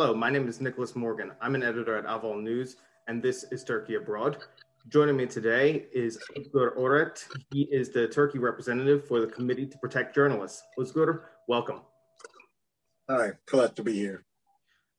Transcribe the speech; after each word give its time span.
Hello, 0.00 0.14
my 0.14 0.30
name 0.30 0.48
is 0.48 0.62
Nicholas 0.62 0.96
Morgan. 0.96 1.32
I'm 1.42 1.54
an 1.54 1.62
editor 1.62 1.94
at 1.94 2.06
Ahval 2.06 2.42
News, 2.42 2.76
and 3.06 3.22
this 3.22 3.44
is 3.52 3.62
Turkey 3.62 3.96
Abroad. 3.96 4.38
Joining 4.88 5.14
me 5.14 5.26
today 5.26 5.88
is 5.92 6.18
Özgür 6.38 6.74
Öğret. 6.78 7.22
He 7.52 7.68
is 7.70 7.90
the 7.90 8.08
Turkey 8.08 8.38
representative 8.38 9.06
for 9.06 9.20
the 9.20 9.26
Committee 9.26 9.66
to 9.66 9.76
Protect 9.76 10.14
Journalists. 10.14 10.62
Özgür, 10.78 11.24
welcome. 11.48 11.82
Hi, 13.10 13.32
glad 13.44 13.76
to 13.76 13.82
be 13.82 13.92
here. 13.92 14.24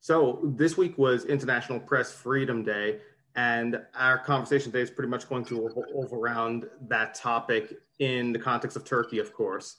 So, 0.01 0.39
this 0.43 0.77
week 0.77 0.95
was 0.99 1.25
International 1.25 1.79
Press 1.79 2.11
Freedom 2.11 2.63
Day, 2.63 2.99
and 3.35 3.81
our 3.95 4.19
conversation 4.19 4.71
today 4.71 4.83
is 4.83 4.91
pretty 4.91 5.09
much 5.09 5.27
going 5.27 5.45
to 5.45 5.65
revolve 5.65 6.13
around 6.13 6.69
that 6.89 7.15
topic 7.15 7.73
in 7.97 8.31
the 8.33 8.39
context 8.39 8.77
of 8.77 8.85
Turkey, 8.85 9.17
of 9.17 9.33
course. 9.33 9.77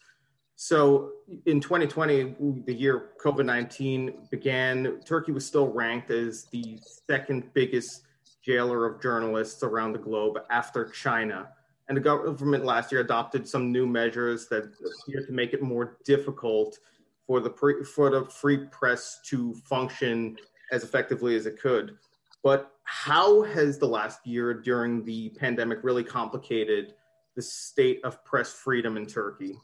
So 0.57 1.13
in 1.47 1.61
2020, 1.61 2.37
the 2.67 2.75
year 2.75 3.11
COVID 3.23 3.45
19 3.45 4.29
began, 4.31 5.01
Turkey 5.05 5.33
was 5.33 5.47
still 5.47 5.69
ranked 5.69 6.11
as 6.11 6.45
the 6.53 6.79
second 7.09 7.53
biggest 7.55 8.03
jailer 8.45 8.87
of 8.87 9.01
journalists 9.01 9.63
around 9.63 9.93
the 9.93 9.99
globe 9.99 10.39
after 10.51 10.85
China. 10.91 11.49
And 11.89 11.97
the 11.97 12.01
government 12.01 12.65
last 12.65 12.93
year 12.93 13.01
adopted 13.01 13.49
some 13.49 13.73
new 13.73 13.87
measures 13.87 14.49
that 14.49 14.65
appear 14.65 15.27
to 15.27 15.33
make 15.33 15.53
it 15.53 15.63
more 15.63 15.99
difficult 16.05 16.79
for 17.27 17.41
the, 17.41 17.51
pre- 17.51 17.85
for 17.85 18.11
the 18.11 18.25
free 18.27 18.67
press 18.67 19.21
to 19.27 19.55
function 19.55 20.37
as 20.71 20.85
effectively 20.85 21.37
as 21.37 21.47
it 21.47 21.61
could. 21.61 21.97
But 22.43 22.73
how 22.85 23.43
has 23.43 23.79
the 23.79 23.87
last 23.87 24.27
year 24.27 24.55
during 24.55 25.05
the 25.05 25.31
pandemic 25.31 25.79
really 25.83 26.05
complicated 26.05 26.95
the 27.37 27.43
state 27.43 28.01
of 28.05 28.25
press 28.25 28.53
freedom 28.53 28.97
in 28.97 29.07
Turkey? 29.07 29.57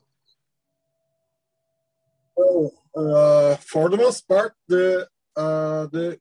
Well, 2.38 2.70
uh, 2.94 3.56
for 3.56 3.88
the 3.90 3.96
most 3.96 4.28
part, 4.28 4.52
the 4.68 5.08
uh, 5.34 5.86
the 5.96 6.20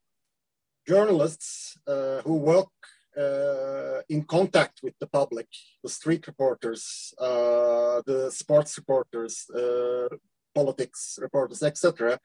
journalists 0.88 1.78
uh, 1.86 2.22
who 2.26 2.36
work 2.38 2.73
uh, 3.16 4.02
in 4.10 4.23
contact 4.23 4.80
with 4.82 4.95
the 5.00 5.06
public, 5.06 5.48
the 5.84 5.90
street 5.90 6.26
reporters, 6.26 7.14
uh, 7.20 8.02
the 8.10 8.32
sports 8.32 8.78
reporters, 8.80 9.48
uh, 9.52 10.10
politics 10.56 11.20
reporters, 11.22 11.62
etc., 11.62 12.20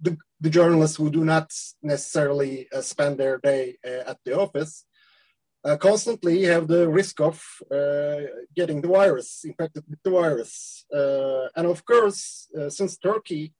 the, 0.00 0.16
the, 0.40 0.48
journalists 0.48 0.96
who 0.96 1.10
do 1.10 1.22
not 1.22 1.52
necessarily 1.82 2.66
spend 2.80 3.18
their 3.18 3.36
day 3.36 3.76
at 3.84 4.16
the 4.24 4.34
office 4.38 4.85
uh, 5.66 5.76
constantly 5.76 6.44
have 6.44 6.68
the 6.68 6.88
risk 6.88 7.20
of 7.20 7.42
uh, 7.72 8.20
getting 8.54 8.80
the 8.80 8.88
virus, 8.88 9.44
infected 9.44 9.84
with 9.90 10.00
the 10.04 10.10
virus. 10.10 10.84
Uh, 10.94 11.48
and 11.56 11.66
of 11.66 11.84
course, 11.84 12.48
uh, 12.56 12.70
since 12.70 12.96
Turkey 12.96 13.52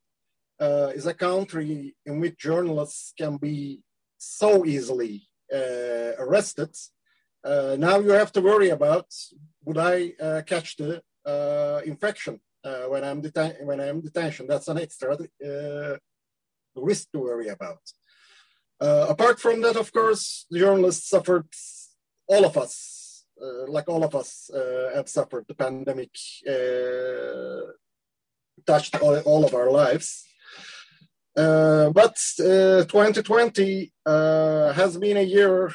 uh, 0.61 0.93
is 0.95 1.07
a 1.07 1.15
country 1.15 1.97
in 2.07 2.21
which 2.21 2.39
journalists 2.39 3.13
can 3.19 3.37
be 3.37 3.81
so 4.19 4.65
easily 4.65 5.29
uh, 5.53 6.13
arrested, 6.19 6.73
now 7.79 7.98
you 8.01 8.11
have 8.11 8.33
to 8.33 8.41
worry 8.41 8.70
about 8.70 9.07
would 9.65 9.79
I 9.79 9.97
catch 10.47 10.77
the 10.77 11.03
infection 11.85 12.41
when 12.93 13.03
I'm 13.05 13.20
deten- 13.23 13.65
when 13.69 13.81
I'm 13.81 14.01
detention. 14.01 14.47
That's 14.47 14.69
an 14.69 14.79
extra 14.79 15.17
risk 16.75 17.05
to 17.13 17.19
worry 17.29 17.48
about. 17.48 17.83
apart 19.15 19.39
from 19.45 19.57
that, 19.63 19.77
of 19.77 19.89
course, 19.93 20.47
the 20.51 20.59
journalists 20.59 21.09
suffered 21.09 21.48
all 22.29 22.45
of 22.45 22.57
us, 22.57 23.25
uh, 23.41 23.70
like 23.70 23.89
all 23.89 24.05
of 24.05 24.14
us, 24.14 24.51
uh, 24.51 24.91
have 24.95 25.09
suffered 25.09 25.45
the 25.48 25.55
pandemic, 25.55 26.11
uh, 26.48 27.73
touched 28.67 28.97
all, 29.01 29.19
all, 29.20 29.45
of 29.45 29.55
our 29.55 29.70
lives. 29.70 30.25
Uh, 31.36 31.91
but 31.91 32.17
2020 32.39 33.92
uh, 34.05 34.09
uh, 34.09 34.73
has 34.73 34.97
been 34.97 35.19
a 35.19 35.23
year 35.23 35.70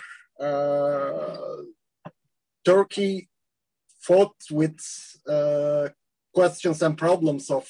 Turkey 2.66 3.30
fought 4.00 4.36
with 4.50 4.80
questions 6.34 6.82
and 6.82 6.98
problems 6.98 7.52
of 7.52 7.68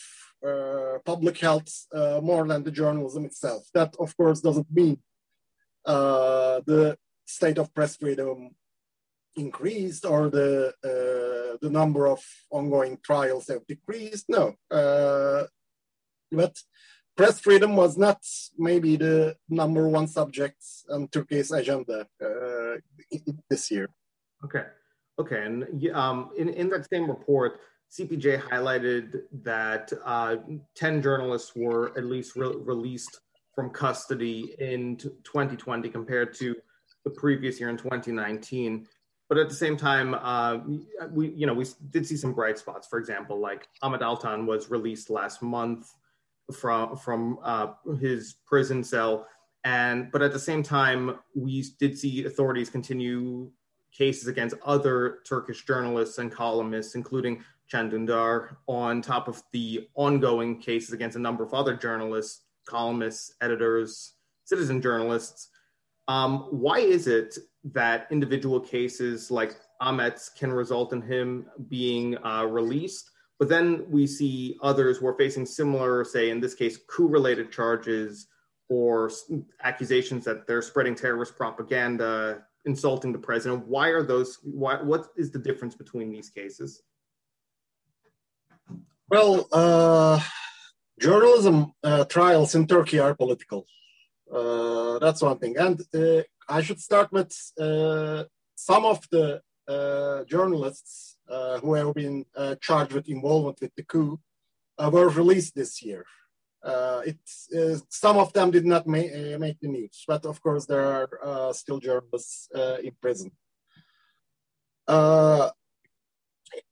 public 1.05 1.37
health 1.37 1.85
more 2.21 2.47
than 2.47 2.63
the 2.63 2.71
journalism 2.71 3.25
itself. 3.25 3.63
That, 3.73 3.93
of 3.99 4.15
course, 4.15 4.39
doesn't 4.39 4.71
mean 4.71 4.97
the 5.85 6.97
state 7.25 7.57
of 7.57 7.73
press 7.73 7.97
freedom 7.97 8.51
increased 9.35 10.05
or 10.05 10.29
the 10.29 10.73
uh, 10.83 11.57
the 11.61 11.69
number 11.69 12.07
of 12.07 12.23
ongoing 12.49 12.97
trials 13.03 13.47
have 13.47 13.65
decreased. 13.67 14.25
No, 14.29 14.55
uh, 14.69 15.45
but 16.31 16.55
press 17.15 17.39
freedom 17.39 17.75
was 17.75 17.97
not 17.97 18.19
maybe 18.57 18.95
the 18.95 19.35
number 19.49 19.87
one 19.87 20.07
subject 20.07 20.63
on 20.89 21.07
Turkey's 21.07 21.51
agenda 21.51 22.07
uh, 22.23 22.77
this 23.49 23.71
year. 23.71 23.89
Okay, 24.43 24.65
okay, 25.19 25.45
and 25.45 25.65
um, 25.93 26.31
in 26.37 26.49
in 26.49 26.69
that 26.69 26.87
same 26.89 27.09
report. 27.09 27.59
CPJ 27.91 28.41
highlighted 28.43 29.23
that 29.43 29.91
uh, 30.05 30.37
10 30.75 31.01
journalists 31.01 31.51
were 31.57 31.91
at 31.97 32.05
least 32.05 32.37
re- 32.37 32.55
released 32.55 33.19
from 33.53 33.69
custody 33.69 34.55
in 34.59 34.95
2020 34.95 35.89
compared 35.89 36.33
to 36.35 36.55
the 37.03 37.11
previous 37.11 37.59
year 37.59 37.69
in 37.69 37.75
2019 37.75 38.87
but 39.31 39.37
at 39.37 39.47
the 39.47 39.55
same 39.55 39.77
time, 39.77 40.13
uh, 40.13 40.57
we 41.09 41.29
you 41.29 41.47
know 41.47 41.53
we 41.53 41.65
did 41.91 42.05
see 42.05 42.17
some 42.17 42.33
bright 42.33 42.59
spots. 42.59 42.85
For 42.85 42.99
example, 42.99 43.39
like 43.39 43.69
Ahmet 43.81 44.01
Altan 44.01 44.45
was 44.45 44.69
released 44.69 45.09
last 45.09 45.41
month 45.41 45.89
from 46.51 46.97
from 46.97 47.39
uh, 47.41 47.67
his 48.01 48.35
prison 48.45 48.83
cell, 48.83 49.25
and 49.63 50.11
but 50.11 50.21
at 50.21 50.33
the 50.33 50.39
same 50.39 50.61
time, 50.61 51.17
we 51.33 51.63
did 51.79 51.97
see 51.97 52.25
authorities 52.25 52.69
continue 52.69 53.49
cases 53.93 54.27
against 54.27 54.57
other 54.65 55.19
Turkish 55.25 55.63
journalists 55.65 56.17
and 56.17 56.29
columnists, 56.29 56.95
including 56.95 57.41
Can 57.71 57.89
Dündar, 57.89 58.57
on 58.67 59.01
top 59.01 59.29
of 59.29 59.41
the 59.53 59.87
ongoing 59.95 60.59
cases 60.59 60.91
against 60.91 61.15
a 61.15 61.21
number 61.21 61.45
of 61.45 61.53
other 61.53 61.73
journalists, 61.73 62.41
columnists, 62.65 63.33
editors, 63.39 64.11
citizen 64.43 64.81
journalists. 64.81 65.47
Um, 66.09 66.47
why 66.51 66.79
is 66.79 67.07
it 67.07 67.37
that 67.63 68.07
individual 68.11 68.59
cases 68.59 69.29
like 69.29 69.55
Ahmet's 69.81 70.29
can 70.29 70.51
result 70.51 70.93
in 70.93 71.01
him 71.01 71.45
being 71.69 72.17
uh, 72.25 72.45
released. 72.45 73.11
But 73.39 73.49
then 73.49 73.85
we 73.89 74.05
see 74.05 74.57
others 74.61 74.97
who 74.97 75.07
are 75.07 75.17
facing 75.17 75.45
similar, 75.45 76.03
say 76.03 76.29
in 76.29 76.39
this 76.39 76.53
case, 76.53 76.77
coup 76.87 77.07
related 77.07 77.51
charges 77.51 78.27
or 78.69 79.11
accusations 79.63 80.23
that 80.25 80.47
they're 80.47 80.61
spreading 80.61 80.95
terrorist 80.95 81.35
propaganda, 81.35 82.43
insulting 82.65 83.11
the 83.11 83.17
president. 83.17 83.67
Why 83.67 83.87
are 83.89 84.03
those? 84.03 84.37
Why, 84.43 84.81
what 84.81 85.07
is 85.17 85.31
the 85.31 85.39
difference 85.39 85.75
between 85.75 86.11
these 86.11 86.29
cases? 86.29 86.83
Well, 89.09 89.47
uh, 89.51 90.21
journalism 90.99 91.73
uh, 91.83 92.05
trials 92.05 92.55
in 92.55 92.67
Turkey 92.67 92.99
are 92.99 93.15
political. 93.15 93.65
Uh, 94.33 94.99
that's 94.99 95.21
one 95.21 95.37
thing. 95.39 95.57
And 95.57 95.81
uh, 95.93 96.21
I 96.51 96.61
should 96.61 96.81
start 96.81 97.13
with 97.13 97.31
uh, 97.57 98.25
some 98.55 98.83
of 98.83 98.99
the 99.09 99.41
uh, 99.67 100.25
journalists 100.25 101.17
uh, 101.29 101.59
who 101.59 101.75
have 101.75 101.93
been 101.93 102.25
uh, 102.35 102.55
charged 102.61 102.91
with 102.91 103.07
involvement 103.07 103.59
with 103.61 103.73
the 103.75 103.83
coup 103.83 104.19
uh, 104.77 104.89
were 104.91 105.07
released 105.07 105.55
this 105.55 105.81
year. 105.81 106.03
Uh, 106.61 107.03
some 107.87 108.17
of 108.17 108.33
them 108.33 108.51
did 108.51 108.65
not 108.65 108.85
ma- 108.85 109.37
make 109.45 109.57
the 109.61 109.69
news, 109.69 110.03
but 110.05 110.25
of 110.25 110.41
course 110.43 110.65
there 110.65 110.85
are 111.23 111.53
still 111.53 111.79
journalists 111.79 112.49
in 112.83 112.91
prison. 113.01 113.31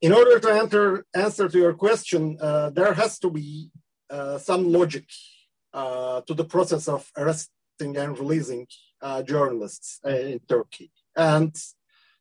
in 0.08 0.12
order 0.20 0.40
to 0.40 0.50
enter, 0.64 1.06
answer 1.16 1.48
to 1.48 1.58
your 1.58 1.74
question, 1.86 2.38
there 2.78 2.94
has 2.94 3.18
to 3.20 3.30
be 3.32 3.72
some 4.50 4.72
logic 4.78 5.08
to 6.28 6.34
the 6.40 6.48
process 6.54 6.88
of 6.90 7.10
arresting 7.18 7.96
and 8.04 8.20
releasing 8.20 8.68
uh, 8.68 8.89
Uh, 9.02 9.24
journalists 9.24 10.00
uh, 10.06 10.10
in 10.10 10.40
Turkey. 10.40 10.92
And 11.16 11.56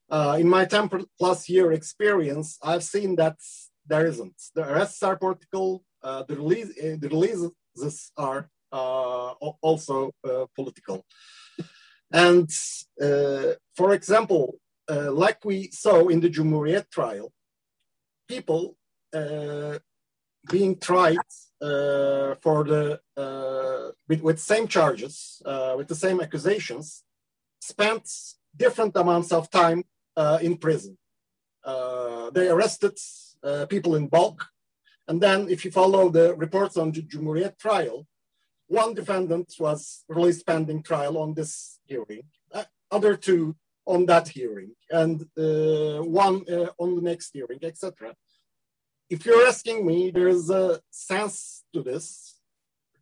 uh, 0.08 0.36
in 0.38 0.48
my 0.48 0.64
10 0.64 0.88
plus 1.18 1.48
year 1.48 1.72
experience, 1.72 2.56
I've 2.62 2.84
seen 2.84 3.16
that 3.16 3.36
there 3.84 4.06
isn't. 4.06 4.40
The 4.54 4.62
arrests 4.62 5.02
are 5.02 5.16
political, 5.16 5.82
uh, 6.04 6.22
the, 6.28 6.36
release, 6.36 6.70
uh, 6.78 6.94
the 7.00 7.08
releases 7.08 8.12
are 8.16 8.48
also 9.60 10.12
political. 10.54 11.04
And 12.12 12.48
for 13.76 13.92
example, 13.92 14.60
like 14.88 15.44
we 15.44 15.70
saw 15.72 16.06
in 16.06 16.20
the 16.20 16.30
Cumhuriyet 16.30 16.88
trial, 16.92 17.32
people 18.28 18.76
uh, 19.12 19.78
being 20.48 20.78
tried 20.78 21.18
uh, 21.60 22.34
for 22.40 22.64
the 22.64 23.00
uh, 23.16 23.90
with, 24.08 24.22
with, 24.22 24.40
same 24.40 24.66
charges, 24.68 25.42
uh, 25.44 25.74
with 25.76 25.88
the 25.88 25.94
same 25.94 26.20
accusations, 26.20 27.04
spent 27.60 28.08
different 28.56 28.96
amounts 28.96 29.32
of 29.32 29.50
time 29.50 29.84
uh, 30.16 30.38
in 30.40 30.56
prison. 30.56 30.96
Uh, 31.64 32.30
they 32.30 32.48
arrested 32.48 32.96
uh, 33.42 33.66
people 33.66 33.94
in 33.94 34.06
bulk, 34.06 34.46
and 35.06 35.20
then 35.20 35.48
if 35.48 35.64
you 35.64 35.70
follow 35.70 36.08
the 36.08 36.34
reports 36.36 36.76
on 36.76 36.92
the 36.92 37.02
Cumhuriyet 37.02 37.58
trial, 37.58 38.06
one 38.68 38.94
defendant 38.94 39.54
was 39.58 40.04
released 40.08 40.46
pending 40.46 40.82
trial 40.82 41.18
on 41.18 41.34
this 41.34 41.80
hearing, 41.86 42.22
other 42.90 43.16
two 43.16 43.56
on 43.86 44.04
that 44.06 44.28
hearing, 44.28 44.72
and 44.90 45.26
one 45.34 46.44
on 46.78 46.94
the 46.96 47.02
next 47.02 47.30
hearing, 47.32 47.58
etc. 47.62 48.14
If 49.10 49.24
you're 49.24 49.46
asking 49.46 49.86
me, 49.86 50.10
there 50.10 50.28
is 50.28 50.50
a 50.50 50.80
sense 50.90 51.64
to 51.74 51.82
this. 51.82 52.40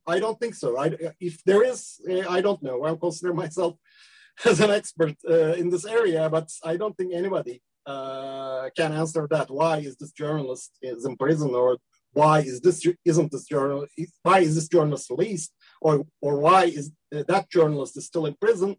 I 0.07 0.21
don't 0.21 0.39
think 0.39 0.55
so. 0.55 0.79
I, 0.79 0.97
if 1.19 1.43
there 1.45 1.65
is, 1.65 2.01
uh, 2.09 2.29
I 2.29 2.41
don't 2.41 2.63
know. 2.63 2.85
I 2.85 2.95
consider 2.95 3.35
myself 3.35 3.75
as 4.45 4.61
an 4.61 4.71
expert 4.71 5.17
uh, 5.29 5.55
in 5.55 5.69
this 5.71 5.85
area, 5.85 6.31
but 6.31 6.49
I 6.65 6.77
don't 6.77 6.97
think 6.97 7.13
anybody 7.13 7.61
uh, 7.87 8.71
can 8.77 8.93
answer 8.93 9.27
that. 9.31 9.51
Why 9.51 9.79
is 9.79 9.97
this 9.97 10.13
journalist 10.13 10.71
is 10.81 11.05
in 11.05 11.17
prison, 11.17 11.55
or 11.55 11.79
why 12.13 12.41
is 12.41 12.61
this 12.61 12.87
isn't 13.05 13.33
this 13.33 13.47
journal? 13.47 13.87
Why 14.23 14.41
is 14.41 14.55
this 14.55 14.69
journalist 14.69 15.11
released, 15.11 15.53
or 15.81 16.05
or 16.21 16.39
why 16.39 16.65
is 16.65 16.93
that 17.11 17.51
journalist 17.51 17.97
is 17.97 18.07
still 18.07 18.27
in 18.27 18.35
prison? 18.35 18.77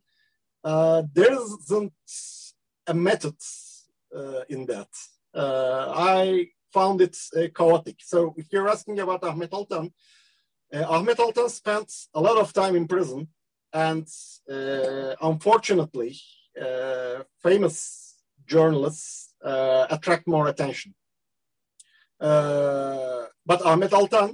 Uh, 0.64 1.04
there 1.14 1.34
isn't 1.34 1.94
a 2.88 2.94
method 2.94 3.36
in 4.50 4.66
that. 4.66 4.90
I 5.34 6.48
found 6.80 6.98
it 7.08 7.16
uh, 7.36 7.48
chaotic. 7.58 7.98
So 8.12 8.20
if 8.42 8.46
you're 8.52 8.70
asking 8.76 8.98
about 9.00 9.24
Ahmet 9.30 9.52
Altan, 9.60 9.86
Ahmet 10.96 11.20
Altan 11.26 11.50
spent 11.62 11.90
a 12.20 12.22
lot 12.28 12.38
of 12.44 12.48
time 12.62 12.76
in 12.80 12.86
prison 12.96 13.20
and 13.74 14.08
uh, 14.56 15.14
unfortunately, 15.32 16.12
uh, 16.64 17.18
famous 17.48 17.78
journalists 18.46 19.34
uh, 19.44 19.86
attract 19.96 20.26
more 20.36 20.48
attention. 20.54 20.92
but 23.50 23.60
Ahmet 23.72 23.94
Altan, 24.00 24.30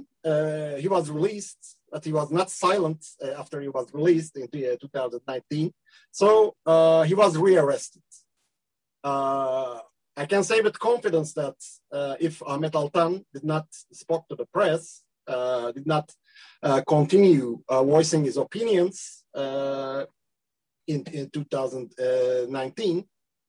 he 0.84 0.88
was 0.96 1.04
released, 1.18 1.62
but 1.92 2.04
he 2.08 2.12
was 2.20 2.28
not 2.38 2.48
silent 2.50 3.00
after 3.42 3.56
he 3.60 3.70
was 3.78 3.86
released 3.98 4.34
in 4.36 4.46
2019. 4.48 5.72
So 6.20 6.28
he 7.10 7.14
was 7.22 7.32
rearrested. 7.48 8.06
I 10.16 10.26
can 10.26 10.44
say 10.44 10.60
with 10.60 10.78
confidence 10.78 11.32
that 11.34 11.56
uh, 11.92 12.14
if 12.20 12.42
Ahmet 12.42 12.72
Altan 12.72 13.24
did 13.32 13.44
not 13.44 13.66
speak 13.92 14.20
to 14.28 14.36
the 14.36 14.46
press, 14.46 15.02
uh, 15.26 15.72
did 15.72 15.86
not 15.86 16.12
uh, 16.62 16.82
continue 16.86 17.60
voicing 17.68 18.24
his 18.24 18.36
opinions, 18.36 19.24
uh, 19.34 20.04
in, 20.86 21.02
in 21.12 21.30
2019, 21.30 23.04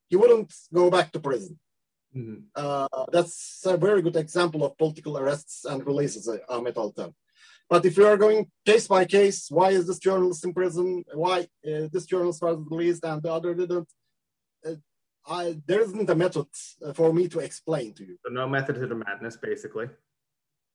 he 0.10 0.16
wouldn't 0.16 0.54
go 0.74 0.90
back 0.90 1.12
to 1.12 1.20
prison. 1.20 1.60
Mm-hmm. 2.16 2.44
Uh, 2.56 2.88
that's 3.12 3.62
a 3.66 3.78
very 3.78 4.02
good 4.02 4.16
example 4.16 4.64
of 4.64 4.78
political 4.78 5.18
arrests 5.18 5.66
and 5.66 5.86
releases, 5.86 6.30
uh, 6.30 6.38
Ahmet 6.48 6.76
Altan. 6.76 7.14
But 7.70 7.86
if 7.86 7.98
you 7.98 8.06
are 8.06 8.16
going 8.16 8.50
case 8.66 8.88
by 8.88 9.06
case, 9.06 9.48
why 9.50 9.72
is 9.72 9.88
this 9.88 10.00
journalist 10.00 10.46
in 10.46 10.54
prison? 10.54 11.04
Why 11.14 11.48
uh, 11.68 11.90
this 11.92 12.06
journalist 12.06 12.42
was 12.42 12.58
released 12.70 13.04
and 13.04 13.22
the 13.22 13.34
other 13.34 13.54
didn't? 13.54 13.90
Uh, 15.28 15.34
I, 15.34 15.62
there 15.66 15.82
isn't 15.82 16.10
a 16.10 16.16
method 16.16 16.48
uh, 16.86 16.94
for 16.94 17.14
me 17.14 17.28
to 17.30 17.40
explain 17.40 17.94
to 17.94 18.06
you. 18.06 18.18
So 18.26 18.32
no 18.32 18.48
method 18.48 18.76
to 18.76 18.88
the 18.88 18.96
madness, 18.96 19.38
basically. 19.38 19.90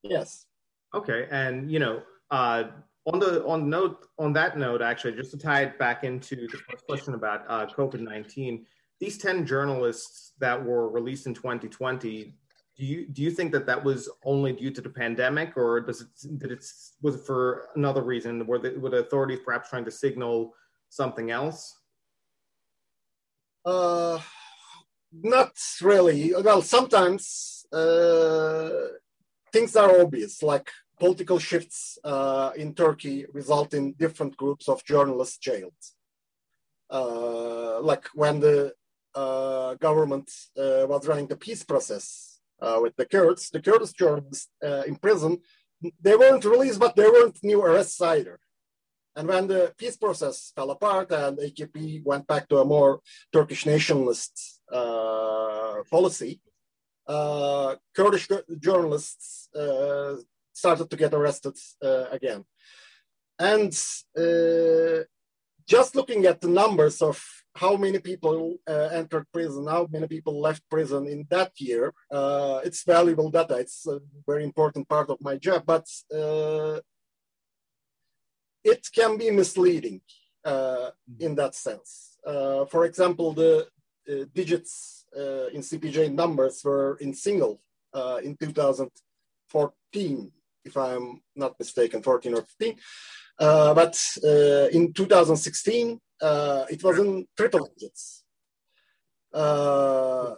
Yes. 0.02 0.47
Okay, 0.94 1.29
and 1.31 1.70
you 1.70 1.79
know, 1.79 2.02
uh, 2.31 2.64
on 3.06 3.19
the 3.19 3.44
on 3.44 3.70
note 3.70 4.06
on 4.19 4.32
that 4.35 4.58
note, 4.58 4.82
actually, 4.82 5.14
just 5.14 5.31
to 5.32 5.38
tie 5.38 5.62
it 5.62 5.79
back 5.79 6.05
into 6.05 6.37
the 6.49 6.58
first 6.69 6.85
question 6.87 7.14
about 7.14 7.44
uh, 7.49 7.67
COVID 7.67 8.00
nineteen, 8.00 8.67
these 8.99 9.19
ten 9.19 9.47
journalists 9.47 10.32
that 10.41 10.62
were 10.62 10.88
released 10.88 11.26
in 11.26 11.35
2020, 11.35 12.35
do 12.76 12.85
you 12.85 13.06
do 13.06 13.23
you 13.23 13.31
think 13.31 13.52
that 13.52 13.67
that 13.67 13.82
was 13.82 14.08
only 14.25 14.52
due 14.52 14.70
to 14.70 14.81
the 14.81 14.91
pandemic, 14.91 15.56
or 15.56 15.81
does 15.81 16.00
it 16.00 16.38
did 16.38 16.50
it 16.50 16.64
was 17.02 17.14
it 17.14 17.26
for 17.26 17.69
another 17.76 18.02
reason? 18.02 18.47
Were 18.47 18.58
the, 18.58 18.79
were 18.79 18.91
the 18.91 18.99
authorities 18.99 19.41
perhaps 19.44 19.70
trying 19.70 19.85
to 19.85 19.91
signal 19.91 20.55
something 20.88 21.31
else? 21.31 21.76
Uh, 23.64 24.19
not 25.12 25.53
really. 25.83 26.33
Well, 26.35 26.62
sometimes 26.62 27.67
uh, 27.73 28.71
things 29.53 29.77
are 29.77 30.01
obvious, 30.01 30.43
like 30.43 30.71
political 30.99 31.39
shifts 31.39 31.99
uh, 32.05 32.51
in 32.57 32.75
Turkey 32.75 33.27
result 33.33 33.75
in 33.75 33.93
different 33.93 34.37
groups 34.37 34.69
of 34.69 34.85
journalists 34.85 35.39
jailed. 35.39 35.73
Uh, 36.91 37.81
like 37.81 38.07
when 38.15 38.41
the 38.41 38.73
uh, 39.15 39.75
government 39.75 40.31
uh, 40.59 40.87
was 40.89 41.07
running 41.07 41.27
the 41.27 41.37
peace 41.37 41.65
process 41.65 42.41
uh, 42.61 42.79
with 42.83 42.95
the 42.97 43.07
Kurds, 43.07 43.51
the 43.51 43.61
Kurdish 43.61 43.93
journalists 43.93 44.51
in 44.87 44.97
prison, 44.97 45.39
they 46.01 46.17
weren't 46.17 46.45
released, 46.45 46.79
but 46.79 46.95
there 46.95 47.11
weren't 47.11 47.43
new 47.43 47.62
arrests 47.62 48.01
either. 48.01 48.39
And 49.17 49.29
when 49.29 49.47
the 49.49 49.75
peace 49.77 49.97
process 49.97 50.53
fell 50.55 50.71
apart 50.71 51.11
and 51.12 51.39
AKP 51.39 52.05
went 52.05 52.27
back 52.27 52.49
to 52.49 52.59
a 52.59 52.65
more 52.65 53.01
Turkish 53.33 53.67
nationalist 53.67 54.61
policy, 55.91 56.41
Kurdish 57.97 58.29
journalists 58.59 59.49
started 60.53 60.89
to 60.91 60.97
get 60.97 61.15
arrested 61.15 61.57
uh, 61.83 62.07
again. 62.11 62.45
And 63.39 63.73
uh, 64.25 65.05
just 65.67 65.97
looking 65.97 66.27
at 66.27 66.41
the 66.41 66.53
numbers 66.62 67.01
of 67.11 67.17
how 67.62 67.77
many 67.77 67.99
people 67.99 68.57
uh, 68.69 68.89
entered 69.01 69.27
prison, 69.33 69.67
how 69.67 69.89
many 69.91 70.07
people 70.07 70.41
left 70.41 70.62
prison 70.71 71.07
in 71.07 71.27
that 71.31 71.53
year, 71.59 71.85
uh, 72.12 72.61
it's 72.67 72.85
valuable 72.85 73.31
data. 73.31 73.57
It's 73.65 73.87
a 73.87 74.01
very 74.31 74.45
important 74.45 74.89
part 74.89 75.09
of 75.11 75.19
my 75.21 75.37
job, 75.37 75.65
but 75.67 75.87
uh, 76.15 76.81
it 78.65 78.89
can 78.95 79.17
be 79.17 79.31
misleading 79.31 80.01
uh, 80.45 80.91
in 81.19 81.35
that 81.35 81.55
sense. 81.55 82.19
for 82.71 82.85
example, 82.85 83.33
the 83.33 83.67
digits 84.35 85.07
in 85.55 85.61
CPJ 85.62 86.12
numbers 86.12 86.62
were 86.65 86.97
in 87.01 87.15
single 87.15 87.61
in 88.23 88.37
2014 88.37 90.33
if 90.65 90.77
I'm 90.77 91.21
not 91.35 91.59
mistaken, 91.59 92.03
14 92.03 92.35
or 92.35 92.43
15. 92.43 92.77
Uh, 93.39 93.75
but 93.75 93.99
uh, 94.25 94.69
in 94.69 94.93
2016, 94.93 95.99
uh, 96.21 96.64
it 96.71 96.83
was 96.83 96.99
in 96.99 97.26
triple 97.37 97.69
digits. 97.79 98.25
Uh, 99.33 100.35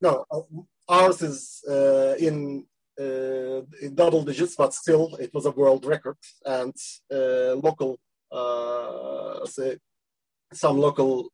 no, 0.00 0.24
uh, 0.30 0.40
ours 0.88 1.22
is 1.22 1.53
uh, 1.53 1.53
double 3.94 4.22
digits, 4.24 4.56
but 4.56 4.74
still 4.74 5.14
it 5.16 5.32
was 5.34 5.46
a 5.46 5.50
world 5.50 5.84
record. 5.84 6.16
And 6.44 6.74
local, 7.10 7.98
say, 9.46 9.78
some 10.52 10.78
local 10.78 11.30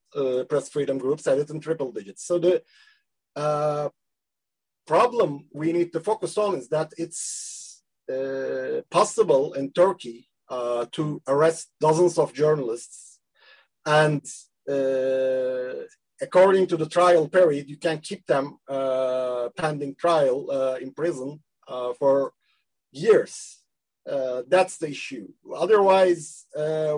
press 0.49 0.69
freedom 0.69 0.97
groups 0.97 1.25
had 1.25 1.39
it 1.39 1.49
in 1.49 1.59
triple 1.59 1.91
digits. 1.91 2.25
So 2.25 2.39
the 2.39 2.61
problem 4.85 5.45
we 5.53 5.71
need 5.71 5.93
to 5.93 5.99
focus 5.99 6.37
on 6.37 6.55
is 6.55 6.67
that 6.69 6.91
it's 6.97 7.83
uh, 8.11 8.81
possible 8.89 9.53
in 9.53 9.71
Turkey 9.71 10.27
uh, 10.49 10.85
to 10.91 11.21
arrest 11.27 11.69
dozens 11.79 12.17
of 12.17 12.33
journalists. 12.33 13.19
And 13.85 14.25
uh, 14.69 15.85
according 16.21 16.67
to 16.67 16.77
the 16.77 16.89
trial 16.89 17.29
period, 17.29 17.69
you 17.69 17.77
can 17.77 17.99
keep 17.99 18.25
them 18.25 18.57
uh, 18.67 19.49
pending 19.55 19.95
trial 19.95 20.51
uh, 20.51 20.77
in 20.81 20.91
prison 20.93 21.41
for 21.99 22.33
years. 22.91 23.59
that's 24.05 24.77
the 24.77 24.89
issue. 24.89 25.27
Otherwise, 25.53 26.45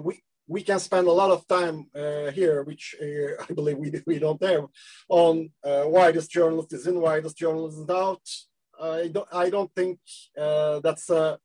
we 0.04 0.22
we 0.48 0.62
can 0.62 0.80
spend 0.80 1.08
a 1.08 1.12
lot 1.12 1.32
of 1.32 1.48
time 1.48 1.88
uh, 1.96 2.30
here, 2.32 2.64
which 2.64 2.96
uh, 3.02 3.44
I 3.50 3.54
believe 3.54 3.78
we, 3.78 3.90
we 4.06 4.20
don't 4.20 4.44
have, 4.44 4.66
on 5.10 5.50
uh, 5.64 5.84
why 5.84 6.12
this 6.12 6.28
journalist 6.28 6.74
is 6.74 6.88
in, 6.88 7.00
why 7.00 7.20
this 7.20 7.34
journalist 7.34 7.78
is 7.80 7.90
out, 7.90 8.22
I 8.82 9.08
don't, 9.08 9.28
I 9.32 9.50
don't 9.50 9.74
think 9.74 10.00
uh, 10.38 10.80
that's 10.80 11.10
a, 11.10 11.40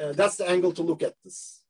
uh, 0.00 0.12
that's 0.12 0.36
the 0.36 0.48
angle 0.48 0.72
to 0.72 0.82
look 0.82 1.02
at 1.02 1.14
this 1.22 1.62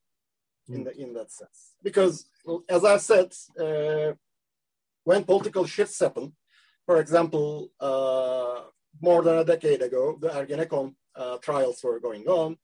in 0.69 0.85
the 0.85 0.97
in 0.99 1.12
that 1.12 1.31
sense. 1.31 1.75
Because 1.83 2.26
as 2.69 2.85
I 2.85 2.97
said, 2.97 3.35
uh, 3.61 4.14
when 5.05 5.25
political 5.25 5.67
shifts 5.67 6.00
happen, 6.00 6.33
for 6.87 7.00
example, 7.00 7.71
uh, 7.79 8.62
more 9.03 9.23
than 9.23 9.38
a 9.38 9.45
decade 9.45 9.83
ago, 9.83 10.17
the 10.19 10.29
Ergenekon 10.29 10.95
uh, 11.16 11.38
trials 11.38 11.83
were 11.83 12.00
going 12.00 12.26
on, 12.26 12.56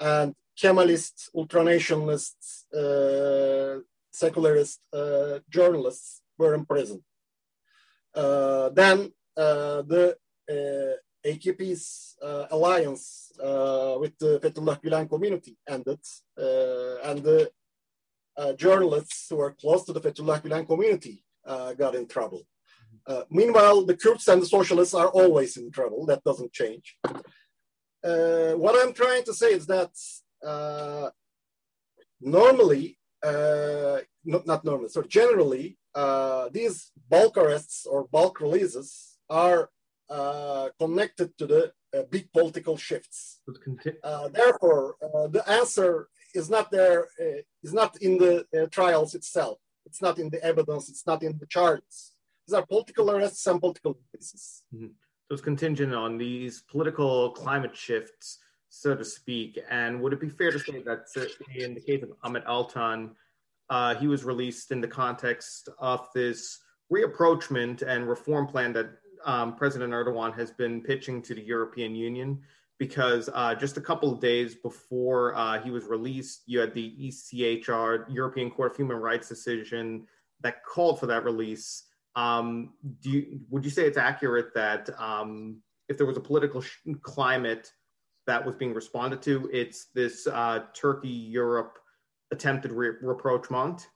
and 0.00 0.34
Kemalist, 0.60 1.30
ultranationalist, 1.34 2.36
uh, 2.74 3.80
secularist 4.10 4.80
journalists 5.48 6.22
were 6.36 6.54
in 6.54 6.64
prison. 6.64 7.02
then 8.14 9.12
the 9.36 10.16
uh, 10.48 10.94
AKP's 11.26 12.16
uh, 12.22 12.46
alliance 12.50 13.32
uh, 13.42 13.96
with 14.00 14.16
the 14.18 14.40
Fethullah 14.40 14.80
Gulen 14.80 15.08
community 15.08 15.56
ended, 15.68 16.00
and 17.04 17.22
the 17.22 17.50
journalists 18.56 19.26
who 19.28 19.40
are 19.40 19.52
close 19.52 19.84
to 19.84 19.92
the 19.92 20.00
Fethullah 20.00 20.40
Gulen 20.42 20.66
community 20.66 21.24
got 21.76 21.94
in 21.94 22.06
trouble. 22.06 22.42
Uh, 23.06 23.22
meanwhile, 23.30 23.84
the 23.84 23.96
Kurds 23.96 24.28
and 24.28 24.42
the 24.42 24.46
socialists 24.46 24.94
are 24.94 25.08
always 25.08 25.56
in 25.56 25.70
trouble. 25.70 26.04
That 26.06 26.22
doesn't 26.24 26.52
change. 26.52 26.96
Uh, 28.04 28.52
what 28.52 28.74
I'm 28.80 28.92
trying 28.92 29.24
to 29.24 29.34
say 29.34 29.52
is 29.52 29.66
that 29.66 29.90
uh, 30.46 31.10
normally, 32.20 32.98
uh, 33.22 33.98
not, 34.24 34.46
not 34.46 34.64
normally, 34.64 34.88
so 34.88 35.02
generally, 35.02 35.78
uh, 35.94 36.48
these 36.52 36.92
bulk 37.08 37.36
arrests 37.36 37.86
or 37.86 38.06
bulk 38.08 38.40
releases 38.40 39.18
are 39.28 39.70
uh, 40.10 40.68
connected 40.78 41.36
to 41.38 41.46
the 41.46 41.72
uh, 41.94 42.02
big 42.10 42.30
political 42.32 42.76
shifts. 42.76 43.40
Uh, 44.04 44.28
therefore, 44.28 44.96
the 45.30 45.42
answer 45.48 46.08
is 46.34 46.48
not 46.48 46.70
there, 46.70 47.08
is 47.62 47.72
not 47.72 48.00
in 48.00 48.18
the 48.18 48.46
trials 48.70 49.14
itself. 49.14 49.58
It's 49.86 50.02
not 50.02 50.18
in 50.18 50.28
the 50.30 50.42
evidence. 50.44 50.88
It's 50.88 51.06
not 51.06 51.22
in 51.22 51.38
the 51.38 51.46
charts. 51.46 52.14
These 52.46 52.54
are 52.54 52.64
political 52.64 53.10
arrests 53.10 53.46
and 53.46 53.60
political 53.60 53.98
cases. 54.14 54.62
Mm-hmm. 54.74 54.92
So 55.28 55.34
it's 55.34 55.42
contingent 55.42 55.94
on 55.94 56.16
these 56.16 56.62
political 56.62 57.30
climate 57.30 57.76
shifts 57.76 58.38
so 58.68 58.94
to 58.94 59.04
speak. 59.04 59.58
And 59.70 60.00
would 60.00 60.12
it 60.12 60.20
be 60.20 60.28
fair 60.28 60.50
to 60.50 60.58
say 60.58 60.82
that 60.82 61.06
in 61.54 61.74
the 61.74 61.80
case 61.80 62.02
of 62.02 62.12
Ahmet 62.22 62.44
Altan, 62.46 63.10
uh, 63.70 63.94
he 63.94 64.06
was 64.06 64.24
released 64.24 64.70
in 64.70 64.80
the 64.80 64.88
context 64.88 65.68
of 65.78 66.08
this 66.14 66.60
reapproachment 66.92 67.82
and 67.82 68.08
reform 68.08 68.46
plan 68.46 68.72
that 68.74 68.90
um, 69.24 69.56
President 69.56 69.92
Erdogan 69.92 70.34
has 70.34 70.50
been 70.50 70.80
pitching 70.80 71.20
to 71.22 71.34
the 71.34 71.42
European 71.42 71.94
Union? 71.94 72.40
Because 72.78 73.28
uh, 73.34 73.54
just 73.54 73.76
a 73.76 73.80
couple 73.80 74.12
of 74.12 74.20
days 74.20 74.54
before 74.54 75.34
uh, 75.34 75.60
he 75.60 75.70
was 75.70 75.84
released, 75.84 76.42
you 76.46 76.60
had 76.60 76.72
the 76.72 76.94
ECHR, 77.08 78.04
European 78.08 78.50
Court 78.50 78.70
of 78.70 78.76
Human 78.76 78.98
Rights 78.98 79.28
decision 79.28 80.06
that 80.40 80.64
called 80.64 81.00
for 81.00 81.06
that 81.06 81.24
release. 81.24 81.84
Um, 82.22 82.46
do 83.02 83.08
you, 83.10 83.40
would 83.50 83.64
you 83.66 83.70
say 83.70 83.84
it's 83.86 84.02
accurate 84.10 84.50
that 84.54 84.84
um, 84.98 85.32
if 85.88 85.94
there 85.96 86.06
was 86.06 86.16
a 86.16 86.26
political 86.30 86.60
sh- 86.60 86.78
climate 87.02 87.66
that 88.28 88.44
was 88.44 88.54
being 88.54 88.74
responded 88.74 89.20
to. 89.22 89.50
It's 89.52 89.86
this 89.94 90.26
uh, 90.28 90.58
Turkey 90.74 91.08
Europe 91.08 91.78
attempted 92.30 92.70
re- 92.70 93.00
rapprochement. 93.00 93.88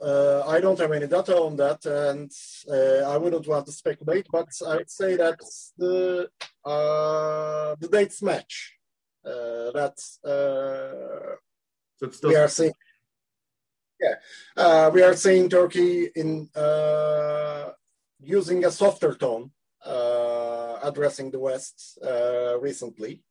Uh, 0.00 0.42
I 0.46 0.60
don't 0.60 0.78
have 0.78 0.92
any 0.92 1.06
data 1.06 1.34
on 1.46 1.56
that, 1.56 1.80
and 1.86 2.30
uh, 2.70 3.10
I 3.12 3.16
wouldn't 3.16 3.48
want 3.48 3.64
to 3.66 3.72
speculate. 3.72 4.26
But 4.30 4.48
I'd 4.68 4.90
say 4.90 5.16
that 5.16 5.38
the 5.78 6.28
uh, 6.64 7.74
the 7.80 7.88
dates 7.90 8.22
match. 8.22 8.54
Uh, 9.24 9.70
that 9.78 9.96
uh, 10.32 11.36
so 11.96 12.10
still- 12.10 12.30
we 12.30 12.36
are 12.36 12.48
seeing. 12.48 12.74
Yeah, 14.02 14.16
uh, 14.56 14.90
we 14.92 15.02
are 15.02 15.14
seeing 15.14 15.48
Turkey 15.48 16.10
in 16.16 16.48
using 18.20 18.64
a 18.64 18.70
softer 18.70 19.14
tone 19.14 19.50
addressing 20.82 21.30
the 21.30 21.38
West 21.38 21.98
uh, 22.04 22.58
recently. 22.60 23.22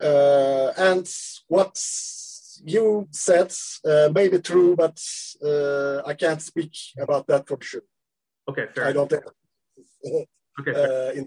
Uh, 0.00 0.72
and 0.76 1.08
what 1.48 1.76
you 2.64 3.08
said 3.12 3.52
uh, 3.84 4.08
may 4.12 4.28
be 4.28 4.38
true, 4.40 4.74
but 4.76 4.98
I 6.06 6.14
can't 6.14 6.42
speak 6.42 6.74
about 6.98 7.26
that 7.28 7.46
for 7.46 7.58
sure. 7.60 7.82
Okay, 8.48 8.66
fair. 8.74 8.86
I 8.86 8.92
don't 8.92 9.10
think. 9.10 9.24
okay, 10.60 11.12
in, 11.18 11.26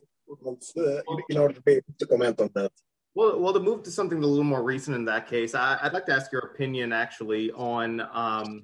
in 1.29 1.37
order 1.37 1.53
to 1.53 1.61
be 1.61 1.73
able 1.73 1.93
to 1.99 2.05
comment 2.05 2.39
on 2.41 2.49
that. 2.55 2.71
Well, 3.13 3.39
well, 3.39 3.53
to 3.53 3.59
move 3.59 3.83
to 3.83 3.91
something 3.91 4.23
a 4.23 4.25
little 4.25 4.43
more 4.43 4.63
recent 4.63 4.95
in 4.95 5.05
that 5.05 5.27
case, 5.27 5.53
I, 5.53 5.77
would 5.83 5.93
like 5.93 6.05
to 6.05 6.13
ask 6.13 6.31
your 6.31 6.43
opinion 6.43 6.93
actually 6.93 7.51
on 7.51 8.01
um, 8.13 8.63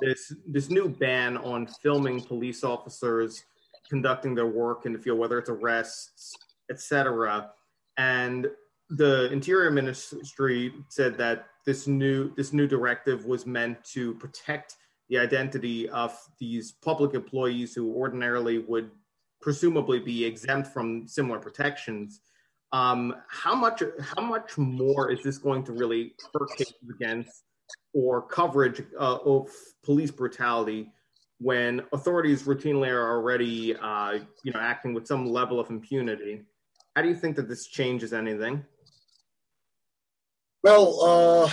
this 0.00 0.34
this 0.46 0.68
new 0.68 0.88
ban 0.88 1.38
on 1.38 1.66
filming 1.66 2.20
police 2.20 2.62
officers 2.62 3.42
conducting 3.88 4.34
their 4.34 4.46
work 4.46 4.84
in 4.84 4.92
the 4.92 4.98
field, 4.98 5.18
whether 5.18 5.38
it's 5.38 5.48
arrests, 5.48 6.34
etc. 6.70 7.50
And 7.96 8.48
the 8.90 9.30
Interior 9.32 9.70
Ministry 9.70 10.72
said 10.88 11.16
that 11.18 11.46
this 11.64 11.86
new 11.86 12.34
this 12.36 12.52
new 12.52 12.66
directive 12.66 13.24
was 13.24 13.46
meant 13.46 13.82
to 13.92 14.14
protect 14.14 14.76
the 15.08 15.18
identity 15.18 15.88
of 15.88 16.16
these 16.38 16.72
public 16.72 17.14
employees 17.14 17.74
who 17.74 17.94
ordinarily 17.94 18.58
would 18.58 18.90
presumably 19.40 20.00
be 20.00 20.24
exempt 20.24 20.68
from 20.68 21.06
similar 21.06 21.38
protections. 21.38 22.20
Um, 22.72 23.14
how 23.28 23.54
much 23.54 23.82
how 24.00 24.22
much 24.22 24.58
more 24.58 25.10
is 25.10 25.22
this 25.22 25.38
going 25.38 25.64
to 25.64 25.72
really 25.72 26.14
hurt 26.32 26.50
cases 26.56 26.74
against 26.94 27.44
or 27.92 28.22
coverage 28.22 28.82
uh, 28.98 29.18
of 29.24 29.48
police 29.84 30.10
brutality 30.10 30.90
when 31.38 31.82
authorities 31.92 32.44
routinely 32.44 32.88
are 32.88 33.10
already, 33.10 33.76
uh, 33.76 34.18
you 34.42 34.52
know, 34.52 34.60
acting 34.60 34.94
with 34.94 35.06
some 35.06 35.26
level 35.26 35.60
of 35.60 35.70
impunity. 35.70 36.42
How 36.94 37.02
do 37.02 37.08
you 37.08 37.14
think 37.14 37.36
that 37.36 37.48
this 37.48 37.66
changes 37.66 38.12
anything? 38.12 38.64
Well, 40.62 41.00
uh, 41.02 41.50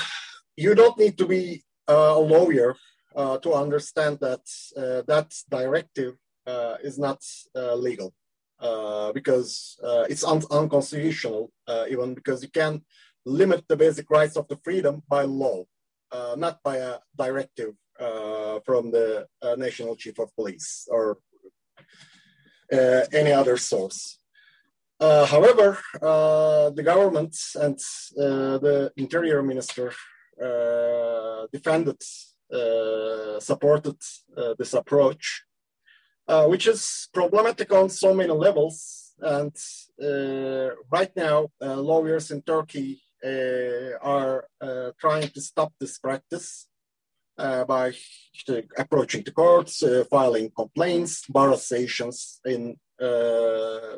you 0.55 0.73
don't 0.73 0.97
need 0.97 1.17
to 1.17 1.25
be 1.25 1.63
uh, 1.87 2.13
a 2.15 2.19
lawyer 2.19 2.75
uh, 3.15 3.37
to 3.39 3.53
understand 3.53 4.19
that 4.21 4.41
uh, 4.75 5.03
that 5.07 5.33
directive 5.49 6.15
is 6.83 6.97
not 6.97 7.21
legal 7.55 8.13
because 9.13 9.77
it's 10.09 10.23
un- 10.23 10.49
unconstitutional, 10.51 11.51
even 11.89 12.13
because 12.13 12.41
you 12.43 12.49
can 12.49 12.81
limit 13.25 13.63
the 13.67 13.77
basic 13.77 14.09
rights 14.09 14.35
of 14.35 14.47
the 14.47 14.57
freedom 14.63 15.03
by 15.07 15.23
law, 15.23 15.63
not 16.35 16.61
by 16.63 16.77
a 16.77 16.97
directive 17.15 17.73
uh, 17.99 18.59
from 18.65 18.89
the 18.91 19.27
uh, 19.41 19.55
national 19.55 19.95
chief 19.95 20.17
of 20.17 20.35
police 20.35 20.87
or 20.89 21.19
uh, 22.71 23.01
any 23.13 23.31
other 23.31 23.55
source. 23.55 24.17
Uh, 24.99 25.25
however, 25.27 25.77
uh, 26.01 26.71
the 26.71 26.81
government 26.81 27.35
and 27.55 27.77
the 28.15 28.91
interior 28.97 29.43
minister 29.43 29.93
defended, 31.51 32.01
supported 33.39 33.97
this 34.57 34.73
approach, 34.73 35.43
which 36.27 36.67
is 36.67 37.09
problematic 37.13 37.71
on 37.71 37.89
so 37.89 38.13
many 38.13 38.31
levels. 38.31 39.13
And 39.19 39.55
right 40.91 41.15
now, 41.15 41.47
lawyers 41.61 42.31
in 42.31 42.41
Turkey 42.41 43.01
are 44.01 44.47
trying 44.99 45.29
to 45.29 45.41
stop 45.41 45.73
this 45.79 45.97
practice 45.99 46.67
uh, 47.37 47.65
by 47.65 47.93
approaching 48.77 49.23
the 49.23 49.31
courts, 49.31 49.81
uh, 49.83 50.03
filing 50.09 50.51
complaints, 50.55 51.25
bar 51.27 51.51
associations 51.51 52.39
in 52.45 52.77
uh, 53.01 53.97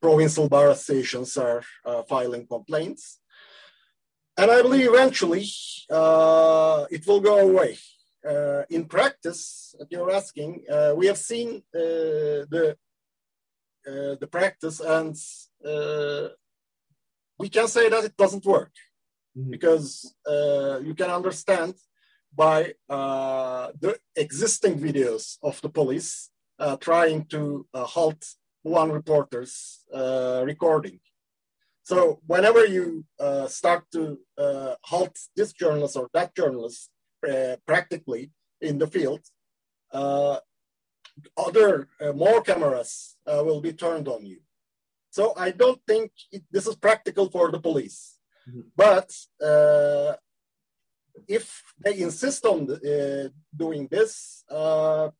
provincial 0.00 0.48
bar 0.48 0.70
associations 0.70 1.36
are 1.36 1.62
uh, 1.84 2.02
filing 2.02 2.46
complaints. 2.46 3.20
And 4.36 4.50
I 4.50 4.62
believe 4.62 4.88
eventually 4.88 5.46
uh, 5.90 6.84
it 6.90 7.06
will 7.06 7.20
go 7.20 7.38
away. 7.38 7.78
Uh, 8.26 8.62
in 8.70 8.86
practice, 8.86 9.74
if 9.80 9.88
you're 9.90 10.10
asking, 10.10 10.64
we 10.96 11.06
have 11.06 11.18
seen 11.18 11.62
the 11.72 12.76
the 14.20 14.28
practice, 14.30 14.80
and 14.80 15.14
we 17.38 17.48
can 17.48 17.68
say 17.68 17.88
that 17.88 18.04
it 18.04 18.16
doesn't 18.16 18.46
work 18.46 18.72
mm-hmm. 19.36 19.50
because 19.50 20.14
you 20.86 20.94
can 20.94 21.10
understand 21.10 21.74
by 22.36 22.74
uh, 22.88 23.68
the 23.80 23.96
existing 24.16 24.78
videos 24.78 25.38
of 25.42 25.60
the 25.60 25.68
police 25.68 26.30
uh, 26.58 26.76
trying 26.76 27.24
to 27.26 27.66
uh, 27.74 27.84
halt 27.84 28.24
one 28.62 28.90
reporter's 28.90 29.84
uh, 29.92 30.42
recording. 30.44 30.98
So 31.82 32.20
whenever 32.26 32.64
you 32.64 33.04
uh, 33.20 33.46
start 33.46 33.84
to 33.92 34.18
uh, 34.38 34.74
halt 34.82 35.18
this 35.36 35.52
journalist 35.52 35.96
or 35.96 36.08
that 36.14 36.34
journalist 36.34 36.90
practically 37.66 38.30
in 38.60 38.78
the 38.78 38.86
field, 38.86 39.22
other 41.46 41.88
more 42.14 42.40
cameras 42.42 43.16
will 43.26 43.60
be 43.60 43.72
turned 43.72 44.08
on 44.08 44.24
you. 44.26 44.40
So 45.10 45.32
I 45.36 45.52
don't 45.52 45.80
think 45.86 46.10
it, 46.32 46.42
this 46.50 46.66
is 46.66 46.74
practical 46.74 47.30
for 47.30 47.50
the 47.50 47.60
police. 47.60 48.18
Mm-hmm. 48.48 48.62
But 48.76 49.08
if 51.28 51.62
they 51.78 52.00
insist 52.00 52.44
on 52.44 52.70
uh, 52.70 53.28
doing 53.54 53.88
this, 53.90 54.44
uh, 54.50 55.10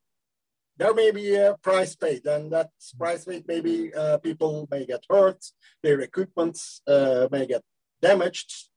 there 0.76 0.94
may 0.94 1.10
be 1.12 1.36
a 1.36 1.56
price 1.62 1.94
paid, 1.94 2.26
and 2.26 2.50
that 2.52 2.70
price 2.98 3.24
paid 3.24 3.44
maybe 3.46 3.94
uh, 3.94 4.18
people 4.18 4.66
may 4.70 4.84
get 4.84 5.04
hurt, 5.08 5.44
their 5.82 6.00
equipment 6.00 6.58
uh, 6.86 7.28
may 7.30 7.46
get 7.46 7.62
damaged. 8.02 8.68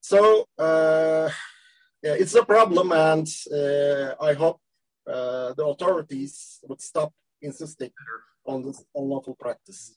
So 0.00 0.46
uh, 0.58 1.28
it's 2.14 2.34
a 2.34 2.44
problem, 2.44 2.92
and 2.92 3.28
uh, 3.52 4.14
I 4.22 4.34
hope 4.34 4.60
the 5.06 5.64
authorities 5.64 6.60
would 6.64 6.80
stop 6.80 7.12
insisting 7.42 7.90
on 8.44 8.62
this 8.62 8.84
unlawful 8.94 9.36
practice. 9.36 9.96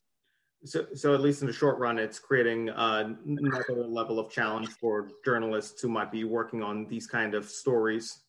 So, 0.66 0.88
so 0.94 1.14
at 1.14 1.22
least 1.22 1.42
in 1.42 1.48
the 1.48 1.54
short 1.54 1.78
run, 1.80 1.98
it's 1.98 2.20
creating 2.20 2.70
uh, 2.70 3.14
another 3.26 3.88
level 3.88 4.20
of 4.20 4.30
challenge 4.30 4.68
for 4.70 5.10
journalists 5.24 5.82
who 5.82 5.88
might 5.88 6.12
be 6.12 6.26
working 6.26 6.62
on 6.62 6.86
these 6.88 7.08
kind 7.08 7.34
of 7.34 7.46
stories. 7.46 8.24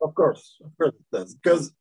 Of 0.00 0.14
course, 0.14 0.58
of 0.64 0.76
course 0.78 0.94
it 0.94 1.16
does. 1.16 1.34
Because 1.34 1.72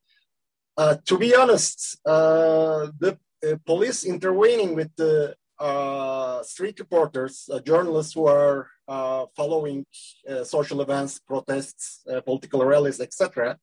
uh, 0.77 0.97
to 1.05 1.17
be 1.17 1.33
honest, 1.35 1.97
uh, 2.05 2.87
the 2.99 3.17
uh, 3.47 3.55
police 3.65 4.03
intervening 4.03 4.75
with 4.75 4.93
the 4.97 5.35
uh, 5.57 6.43
street 6.43 6.79
reporters, 6.79 7.49
uh, 7.51 7.59
journalists 7.59 8.13
who 8.13 8.27
are 8.27 8.67
uh, 8.91 9.25
following 9.37 9.85
uh, 10.29 10.43
social 10.43 10.81
events, 10.81 11.13
protests, 11.19 12.01
uh, 12.11 12.19
political 12.19 12.61
rallies, 12.65 12.99
etc., 12.99 13.57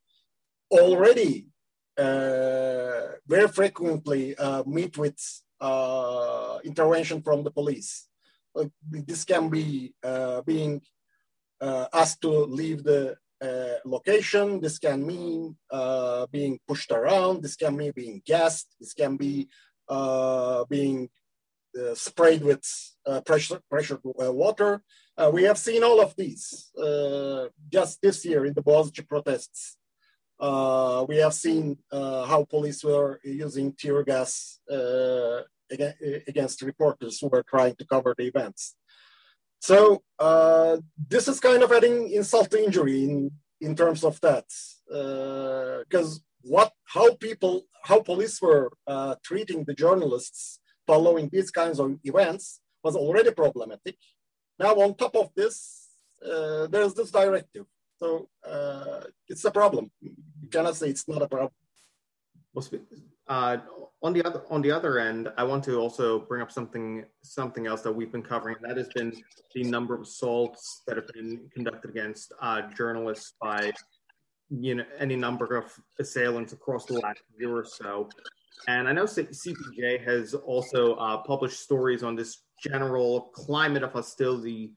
already 0.71 1.47
uh, 1.99 3.03
very 3.27 3.49
frequently 3.49 4.35
meet 4.67 4.97
with 4.97 5.19
intervention 6.65 7.21
from 7.27 7.39
the 7.45 7.51
police. 7.51 8.09
this 9.09 9.25
can 9.25 9.45
be 9.51 9.93
being 10.47 10.81
asked 12.01 12.21
to 12.23 12.33
leave 12.61 12.81
the 12.85 13.03
location. 13.85 14.47
This 14.65 14.79
can 14.79 14.99
mean 15.13 15.57
being 16.37 16.55
pushed 16.69 16.91
around. 16.91 17.43
This 17.43 17.57
can 17.63 17.77
mean 17.77 17.93
being 18.03 18.23
gassed. 18.25 18.69
This 18.81 18.95
can 18.95 19.13
be 19.25 19.35
being 20.77 21.11
uh, 21.79 21.95
sprayed 21.95 22.43
with 22.43 22.65
uh, 23.07 23.21
pressure, 23.21 23.61
pressure 23.71 24.01
uh, 25.19 25.31
we 25.33 25.43
have 25.43 25.59
seen 25.59 25.83
all 25.83 26.01
of 26.01 26.15
these 26.17 26.71
just 27.77 28.01
this 28.01 28.25
year 28.25 28.47
in 28.47 28.55
the 28.55 28.63
Boğaziçi 28.63 29.07
protests. 29.07 29.77
we 31.09 31.17
have 31.25 31.35
seen 31.35 31.77
how 32.31 32.47
police 32.49 32.85
were 32.85 33.21
using 33.25 33.73
tear 33.73 34.03
gas 34.05 34.61
against 36.31 36.63
reporters 36.63 37.19
who 37.21 37.29
were 37.29 37.43
trying 37.43 37.75
to 37.77 37.85
cover 37.85 38.15
the 38.17 38.27
events. 38.33 38.75
So 39.61 40.03
uh, 40.19 40.79
this 41.09 41.29
is 41.29 41.41
kind 41.41 41.63
of 41.63 41.73
adding 41.73 42.11
insult 42.13 42.51
to 42.51 42.65
injury 42.65 43.05
in, 43.05 43.31
in 43.61 43.75
terms 43.75 44.05
of 44.05 44.21
that, 44.21 44.45
because 44.87 46.19
uh, 46.19 46.23
what 46.43 46.73
how 46.85 47.15
people 47.17 47.63
how 47.83 48.01
police 48.01 48.41
were 48.41 48.71
uh, 48.87 49.17
treating 49.25 49.65
the 49.65 49.75
journalists 49.75 50.61
following 50.87 51.29
these 51.33 51.51
kinds 51.51 51.81
of 51.81 51.99
events 52.05 52.61
was 52.85 52.95
already 52.95 53.33
problematic. 53.33 53.97
Now, 54.59 54.75
on 54.75 54.95
top 54.95 55.15
of 55.17 55.31
this, 55.35 55.89
uh, 56.25 56.67
there's 56.67 56.95
this 56.95 57.11
directive. 57.11 57.67
So 57.99 58.29
uh, 58.47 59.03
it's 59.29 59.45
a 59.45 59.51
problem. 59.51 59.91
You 60.01 60.49
cannot 60.51 60.77
say 60.77 60.89
it's 60.89 61.09
not 61.09 61.23
a 61.23 61.29
problem. 61.29 61.53
Uh, 63.29 63.59
on 64.03 64.13
the 64.13 64.25
other 64.25 64.43
on 64.51 64.63
the 64.63 64.71
other 64.71 64.99
end, 64.99 65.31
I 65.37 65.45
want 65.45 65.63
to 65.65 65.79
also 65.79 66.21
bring 66.21 66.41
up 66.41 66.51
something 66.51 67.05
something 67.23 67.67
else 67.67 67.83
that 67.83 67.93
we've 67.93 68.11
been 68.11 68.23
covering. 68.23 68.57
That 68.63 68.77
has 68.77 68.89
been 68.89 69.13
the 69.55 69.65
number 69.65 69.95
of 69.95 70.03
assaults 70.03 70.83
that 70.87 70.97
have 70.97 71.09
been 71.09 71.49
conducted 71.53 71.91
against 71.91 72.33
uh, 72.41 72.63
journalists 72.77 73.35
by 73.41 73.73
you 74.51 74.77
know 74.77 74.85
any 74.99 75.17
number 75.17 75.57
of 75.57 75.67
assailants 75.99 76.53
across 76.53 76.87
the 76.87 76.95
last 76.95 77.21
year 77.39 77.57
or 77.57 77.65
so. 77.65 78.09
And 78.67 78.89
I 78.89 78.93
know 78.93 79.05
CPJ 79.05 80.05
has 80.05 80.35
also 80.35 80.95
uh, 80.95 81.19
published 81.19 81.61
stories 81.61 82.03
on 82.03 82.17
this 82.17 82.43
general 82.63 83.31
climate 83.33 83.83
of 83.83 83.93
hostility 83.93 84.73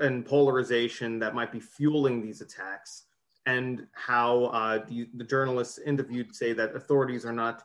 and 0.00 0.24
polarization 0.24 1.18
that 1.18 1.34
might 1.34 1.50
be 1.52 1.60
fueling 1.60 2.22
these 2.22 2.40
attacks, 2.40 3.04
and 3.46 3.86
how 3.92 4.44
uh, 4.46 4.84
the, 4.88 5.08
the, 5.14 5.24
journalists 5.24 5.78
interviewed 5.78 6.34
say 6.34 6.52
that 6.52 6.76
authorities 6.76 7.24
are 7.24 7.32
not 7.32 7.64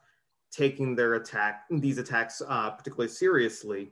taking 0.52 0.96
their 0.96 1.16
attack 1.16 1.66
these 1.70 1.98
attacks 1.98 2.42
uh, 2.48 2.72
particularly 2.72 3.10
seriously. 3.10 3.92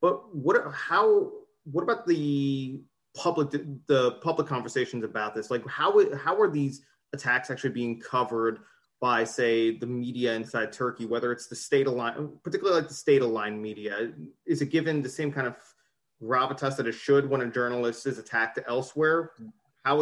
But 0.00 0.34
what 0.34 0.72
how 0.72 1.30
what 1.64 1.82
about 1.82 2.06
the 2.06 2.80
public 3.16 3.50
the 3.86 4.12
public 4.22 4.46
conversations 4.46 5.04
about 5.04 5.34
this? 5.34 5.50
Like 5.50 5.66
how 5.66 6.14
how 6.16 6.38
are 6.40 6.50
these 6.50 6.82
attacks 7.12 7.50
actually 7.50 7.70
being 7.70 8.00
covered? 8.00 8.60
By, 9.04 9.22
say, 9.40 9.76
the 9.82 9.90
media 10.04 10.30
inside 10.40 10.72
Turkey, 10.72 11.04
whether 11.12 11.30
it's 11.34 11.46
the 11.46 11.60
state 11.68 11.86
aligned, 11.92 12.42
particularly 12.42 12.76
like 12.80 12.88
the 12.88 13.00
state 13.06 13.20
aligned 13.20 13.60
media? 13.68 13.94
Is 14.46 14.62
it 14.62 14.70
given 14.76 15.02
the 15.02 15.14
same 15.18 15.30
kind 15.36 15.46
of 15.46 15.56
gravitas 16.22 16.74
that 16.78 16.86
it 16.86 16.96
should 17.04 17.28
when 17.30 17.42
a 17.42 17.50
journalist 17.58 18.06
is 18.10 18.16
attacked 18.18 18.58
elsewhere? 18.74 19.18
How, 19.84 19.94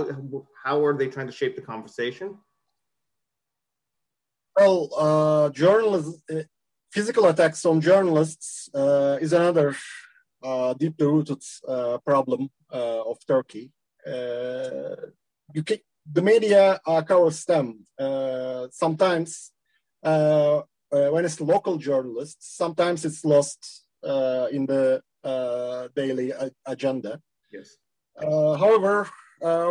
how 0.64 0.76
are 0.84 0.96
they 0.96 1.08
trying 1.08 1.26
to 1.32 1.32
shape 1.40 1.54
the 1.56 1.62
conversation? 1.72 2.28
Well, 4.56 4.80
uh, 5.06 5.50
journalists, 5.50 6.22
uh, 6.30 6.44
physical 6.96 7.24
attacks 7.26 7.66
on 7.70 7.80
journalists 7.80 8.70
uh, 8.72 9.18
is 9.20 9.32
another 9.32 9.68
uh, 10.44 10.74
deeply 10.74 11.06
rooted 11.08 11.42
uh, 11.66 11.98
problem 12.06 12.42
of 12.70 13.16
Turkey. 13.26 13.72
You 15.56 15.62
can, 15.68 15.78
the 16.10 16.22
media 16.22 16.80
uh, 16.86 17.02
covers 17.02 17.44
them. 17.44 17.86
Uh, 17.98 18.66
sometimes 18.70 19.52
uh, 20.02 20.62
uh, 20.92 21.08
when 21.08 21.24
it's 21.24 21.40
local 21.40 21.76
journalists, 21.78 22.56
sometimes 22.56 23.04
it's 23.04 23.24
lost 23.24 23.84
uh, 24.04 24.48
in 24.50 24.66
the 24.66 25.02
uh, 25.24 25.88
daily 25.94 26.32
agenda. 26.66 27.20
Yes. 27.52 27.76
however, 28.20 29.08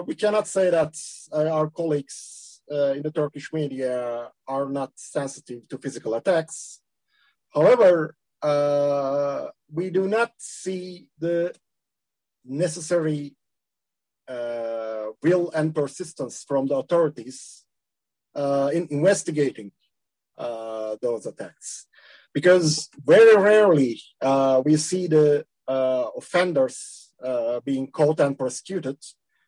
we 0.06 0.16
cannot 0.16 0.48
say 0.48 0.70
that 0.70 0.96
our 1.34 1.70
colleagues 1.70 2.62
in 2.70 3.02
the 3.04 3.12
Turkish 3.12 3.52
media 3.54 4.30
are 4.48 4.70
not 4.70 4.92
sensitive 4.96 5.68
to 5.68 5.78
physical 5.78 6.14
attacks. 6.16 6.82
However, 7.54 8.16
we 9.72 9.90
do 9.90 10.08
not 10.08 10.32
see 10.38 11.08
the 11.20 11.54
necessary 12.46 13.36
uh, 13.36 13.41
will 14.28 15.52
and 15.52 15.74
persistence 15.74 16.44
from 16.48 16.68
the 16.68 16.76
authorities 16.76 17.66
uh, 18.36 18.70
in 18.74 18.88
investigating 18.90 19.72
uh, 20.38 20.96
those 21.02 21.26
attacks. 21.26 21.88
Because 22.34 22.90
very 23.06 23.36
rarely 23.36 24.02
we 24.64 24.78
see 24.78 25.08
the 25.08 25.46
offenders 25.68 27.14
being 27.66 27.88
caught 27.92 28.20
and 28.22 28.38
prosecuted. 28.38 28.98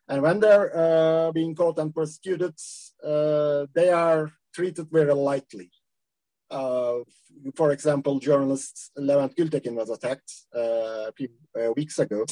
And 0.06 0.20
when 0.20 0.38
they're 0.40 0.70
uh, 0.76 1.32
being 1.32 1.54
caught 1.54 1.78
and 1.78 1.94
persecuted, 1.94 2.54
uh, 3.02 3.66
they 3.74 3.88
are 3.90 4.30
treated 4.54 4.88
very 4.90 5.14
lightly. 5.14 5.70
Uh, 6.50 6.98
for 7.56 7.72
example, 7.72 8.18
journalist 8.18 8.90
Levent 8.96 9.34
Gültekin 9.34 9.74
was 9.74 9.88
attacked 9.88 10.30
a 10.52 11.10
few 11.16 11.30
weeks 11.74 11.98
ago, 11.98 12.26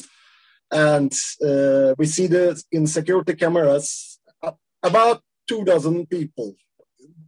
and 0.73 1.13
uh, 1.45 1.93
we 1.97 2.05
see 2.05 2.27
the 2.27 2.61
in 2.71 2.87
security 2.87 3.35
cameras 3.35 4.19
about 4.81 5.21
two 5.47 5.63
dozen 5.63 6.05
people 6.07 6.55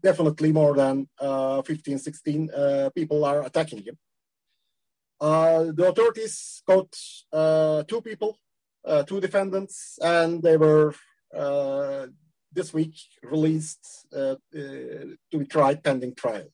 definitely 0.02 0.52
more 0.52 0.76
than 0.76 1.08
uh, 1.20 1.62
15 1.62 2.00
16 2.00 2.50
uh, 2.52 2.90
people 2.96 3.24
are 3.24 3.44
attacking 3.44 3.82
him. 3.84 3.98
Uh, 5.22 5.66
the 5.74 5.88
authorities 5.88 6.62
caught 6.68 6.94
uh, 7.32 7.84
two 7.84 8.02
people 8.02 8.38
uh, 8.84 9.04
two 9.04 9.22
defendants 9.22 9.98
and 10.02 10.44
they 10.44 10.58
were 10.58 10.94
this 12.52 12.74
week 12.74 12.96
released 13.24 13.86
to 14.12 15.38
be 15.40 15.46
tried 15.46 15.84
pending 15.84 16.14
trial 16.16 16.50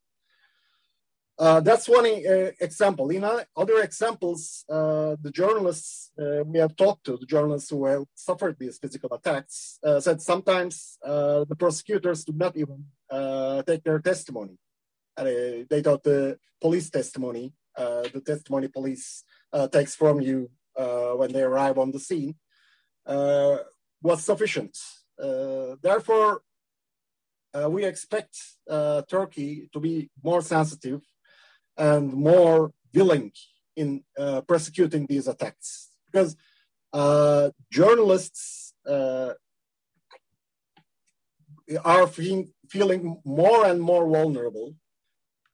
uh, 1.41 1.59
that's 1.59 1.89
one 1.89 2.05
uh, 2.05 2.51
example. 2.59 3.09
In 3.09 3.23
other 3.23 3.81
examples, 3.81 4.63
uh, 4.69 5.15
the 5.19 5.31
journalists 5.31 6.11
uh, 6.21 6.43
we 6.45 6.59
have 6.59 6.75
talked 6.75 7.03
to, 7.05 7.17
the 7.17 7.25
journalists 7.25 7.71
who 7.71 7.83
have 7.85 8.03
suffered 8.13 8.57
these 8.59 8.77
physical 8.77 9.11
attacks, 9.11 9.79
uh, 9.83 9.99
said 9.99 10.21
sometimes 10.21 10.99
uh, 11.03 11.43
the 11.45 11.55
prosecutors 11.55 12.23
do 12.25 12.33
not 12.33 12.55
even 12.55 12.85
take 13.65 13.83
their 13.83 13.99
testimony. 13.99 14.55
they 15.17 15.81
thought 15.83 16.03
the 16.03 16.37
police 16.61 16.91
testimony, 16.91 17.53
the 17.75 18.21
testimony 18.23 18.67
police 18.67 19.23
takes 19.71 19.95
from 19.95 20.21
you 20.21 20.47
when 21.19 21.31
they 21.31 21.41
arrive 21.41 21.79
on 21.79 21.89
the 21.91 21.99
scene, 22.07 22.35
was 24.07 24.23
sufficient. 24.23 24.77
therefore, 25.87 26.43
we 27.75 27.83
expect 27.83 28.37
Turkey 29.09 29.69
to 29.73 29.79
be 29.79 30.11
more 30.23 30.43
sensitive 30.43 31.01
and 31.77 32.13
more 32.13 32.71
willing 32.93 33.31
in 33.75 34.03
uh, 34.17 34.41
prosecuting 34.41 35.05
these 35.07 35.27
attacks 35.27 35.89
because 36.11 36.35
uh, 36.93 37.49
journalists 37.71 38.73
uh, 38.85 39.33
are 41.85 42.07
feeling, 42.07 42.51
feeling 42.69 43.21
more 43.23 43.65
and 43.65 43.81
more 43.81 44.07
vulnerable 44.09 44.75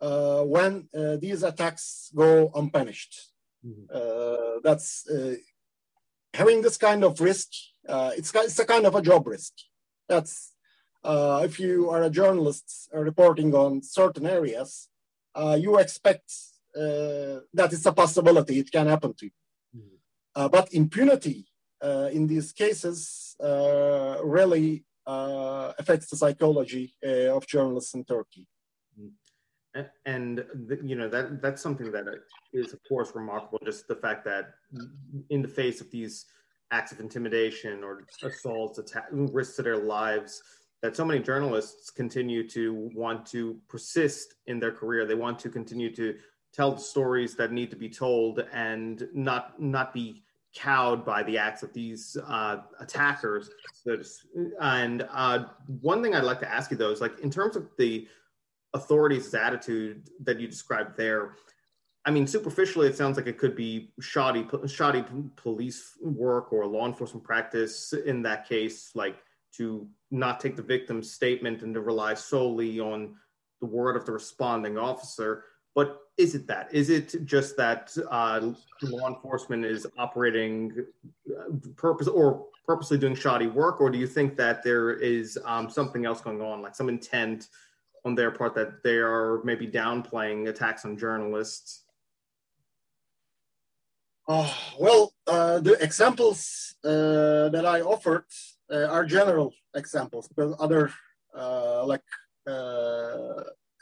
uh, 0.02 0.42
when 0.42 0.88
uh, 0.98 1.18
these 1.18 1.44
attacks 1.44 2.12
go 2.16 2.52
unpunished. 2.56 3.32
Mm-hmm. 3.66 4.60
that's 4.64 5.10
having 6.34 6.62
this 6.62 6.78
kind 6.78 7.04
of 7.04 7.20
risk. 7.20 7.50
it's, 8.18 8.34
it's 8.34 8.60
a 8.60 8.66
kind 8.66 8.86
of 8.86 8.96
a 8.96 9.02
job 9.02 9.28
risk. 9.28 9.52
That's 10.08 10.54
if 11.04 11.60
you 11.60 11.90
are 11.90 12.04
a 12.04 12.10
journalist 12.10 12.88
reporting 12.94 13.54
on 13.54 13.82
certain 13.82 14.26
areas, 14.26 14.90
uh, 15.38 15.58
you 15.60 15.78
expect 15.78 16.34
uh, 16.76 17.40
that 17.54 17.70
it's 17.72 17.86
a 17.86 17.92
possibility, 17.92 18.60
it 18.60 18.72
can 18.72 18.88
happen 18.88 19.14
to 19.14 19.26
you. 19.26 19.32
Mm. 19.76 20.52
but 20.52 20.74
impunity 20.74 21.46
in 22.18 22.26
these 22.28 22.52
cases 22.52 23.36
really 24.38 24.84
affects 25.08 26.10
the 26.10 26.18
psychology 26.18 26.96
of 27.04 27.46
journalists 27.48 27.94
in 27.94 28.04
Turkey. 28.04 28.48
Mm. 29.00 29.86
and 30.06 30.34
you 30.90 30.96
know 31.00 31.10
that 31.16 31.26
that's 31.44 31.62
something 31.62 31.92
that 31.92 32.06
is 32.54 32.74
of 32.74 32.80
course 32.90 33.10
remarkable. 33.22 33.60
Just 33.72 33.88
the 33.88 34.00
fact 34.06 34.22
that 34.32 34.46
in 35.30 35.42
the 35.46 35.54
face 35.60 35.80
of 35.82 35.92
these 35.92 36.26
acts 36.72 36.92
of 36.92 37.00
intimidation 37.00 37.84
or 37.84 38.04
assaults, 38.24 38.78
attack, 38.80 39.08
risks 39.12 39.56
to 39.58 39.64
their 39.64 39.78
lives, 39.78 40.42
that 40.82 40.96
so 40.96 41.04
many 41.04 41.20
journalists 41.20 41.90
continue 41.90 42.48
to 42.50 42.90
want 42.94 43.26
to 43.28 43.60
persist 43.68 44.36
in 44.46 44.60
their 44.60 44.72
career. 44.72 45.06
They 45.06 45.16
want 45.16 45.40
to 45.40 45.50
continue 45.50 45.94
to 45.96 46.16
tell 46.54 46.74
the 46.74 46.82
stories 46.82 47.36
that 47.36 47.52
need 47.52 47.70
to 47.72 47.76
be 47.76 47.90
told 47.90 48.44
and 48.54 49.08
not 49.14 49.62
not 49.62 49.94
be 49.94 50.24
cowed 50.56 51.06
by 51.06 51.22
the 51.24 51.38
acts 51.38 51.62
of 51.62 51.74
these 51.74 52.18
uh, 52.28 52.58
attackers. 52.80 53.50
And 54.60 55.08
uh, 55.12 55.46
one 55.82 56.02
thing 56.02 56.16
I'd 56.16 56.24
like 56.24 56.40
to 56.40 56.52
ask 56.52 56.72
you 56.72 56.78
though 56.78 56.92
is 56.92 57.02
like 57.02 57.20
in 57.20 57.30
terms 57.30 57.56
of 57.56 57.70
the 57.78 58.08
authorities' 58.74 59.34
attitude 59.34 60.10
that 60.24 60.40
you 60.40 60.48
described 60.48 60.98
there. 60.98 61.36
I 62.06 62.12
mean, 62.12 62.26
superficially, 62.26 62.88
it 62.88 62.96
sounds 62.96 63.18
like 63.18 63.28
it 63.28 63.38
could 63.38 63.56
be 63.56 63.92
shoddy, 64.00 64.48
shoddy 64.66 65.04
police 65.36 65.98
work 66.02 66.54
or 66.54 66.66
law 66.66 66.86
enforcement 66.86 67.26
practice 67.26 67.92
in 67.94 68.22
that 68.22 68.48
case, 68.48 68.92
like 68.96 69.18
to 69.54 69.88
not 70.12 70.40
take 70.40 70.56
the 70.56 70.62
victim's 70.62 71.12
statement 71.12 71.62
and 71.62 71.74
to 71.74 71.82
rely 71.82 72.14
solely 72.14 72.80
on 72.80 73.16
the 73.62 73.68
word 73.68 73.96
of 73.96 74.06
the 74.06 74.12
responding 74.12 74.78
officer. 74.78 75.46
But 75.76 76.00
is 76.18 76.34
it 76.34 76.48
that? 76.48 76.74
Is 76.74 76.90
it 76.90 77.16
just 77.26 77.56
that 77.58 77.96
uh, 78.10 78.52
law 78.82 79.08
enforcement 79.08 79.66
is 79.66 79.86
operating 79.98 80.86
uh, 81.30 81.54
purpose 81.76 82.08
or 82.08 82.48
purposely 82.66 82.98
doing 82.98 83.16
shoddy 83.16 83.48
work, 83.48 83.80
or 83.80 83.90
do 83.90 83.98
you 83.98 84.08
think 84.08 84.36
that 84.38 84.64
there 84.64 84.94
is 84.94 85.38
um, 85.46 85.70
something 85.70 86.06
else 86.06 86.22
going 86.22 86.42
on, 86.42 86.62
like 86.62 86.76
some 86.76 86.90
intent 86.90 87.48
on 88.06 88.16
their 88.16 88.32
part 88.32 88.56
that 88.56 88.84
they 88.84 88.98
are 88.98 89.42
maybe 89.44 89.68
downplaying 89.68 90.50
attacks 90.50 90.84
on 90.84 90.98
journalists? 90.98 91.84
Uh, 94.28 94.52
well, 94.80 95.14
uh, 95.28 95.60
the 95.60 95.82
examples 95.82 96.76
uh, 96.84 97.50
that 97.50 97.66
I 97.66 97.82
offered 97.82 98.26
uh, 98.72 98.88
are 98.88 99.06
general 99.06 99.54
examples 99.76 100.30
but 100.36 100.54
other 100.60 100.92
like 101.86 102.04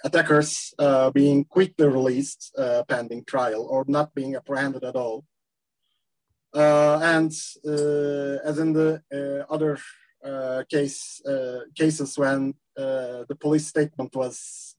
attackers 0.04 0.74
uh, 0.78 1.10
being 1.12 1.44
quickly 1.46 1.88
released 1.88 2.54
uh, 2.58 2.84
pending 2.88 3.24
trial 3.26 3.68
or 3.70 3.84
not 3.88 4.14
being 4.14 4.36
apprehended 4.36 4.84
at 4.84 4.96
all. 4.96 5.26
Uh, 6.54 7.00
and 7.02 7.34
uh, 7.68 8.38
as 8.50 8.60
in 8.60 8.72
the 8.72 9.02
uh, 9.14 9.54
other 9.54 9.78
uh, 10.24 10.64
case 10.70 11.22
cases 11.76 12.18
when 12.18 12.54
the 12.76 13.38
police 13.40 13.68
statement 13.68 14.16
was 14.16 14.76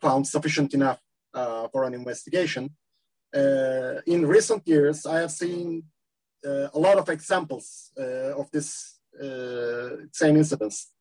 found 0.00 0.26
sufficient 0.26 0.72
enough 0.74 1.00
for 1.72 1.84
an 1.84 1.94
investigation, 1.94 2.70
in 4.06 4.26
recent 4.26 4.66
years 4.66 5.06
I 5.06 5.18
have 5.18 5.30
seen 5.30 5.84
a 6.44 6.78
lot 6.78 6.98
of 6.98 7.08
examples 7.08 7.92
of 7.96 8.50
this 8.50 8.99
same 10.12 10.36
incidents. 10.36 10.92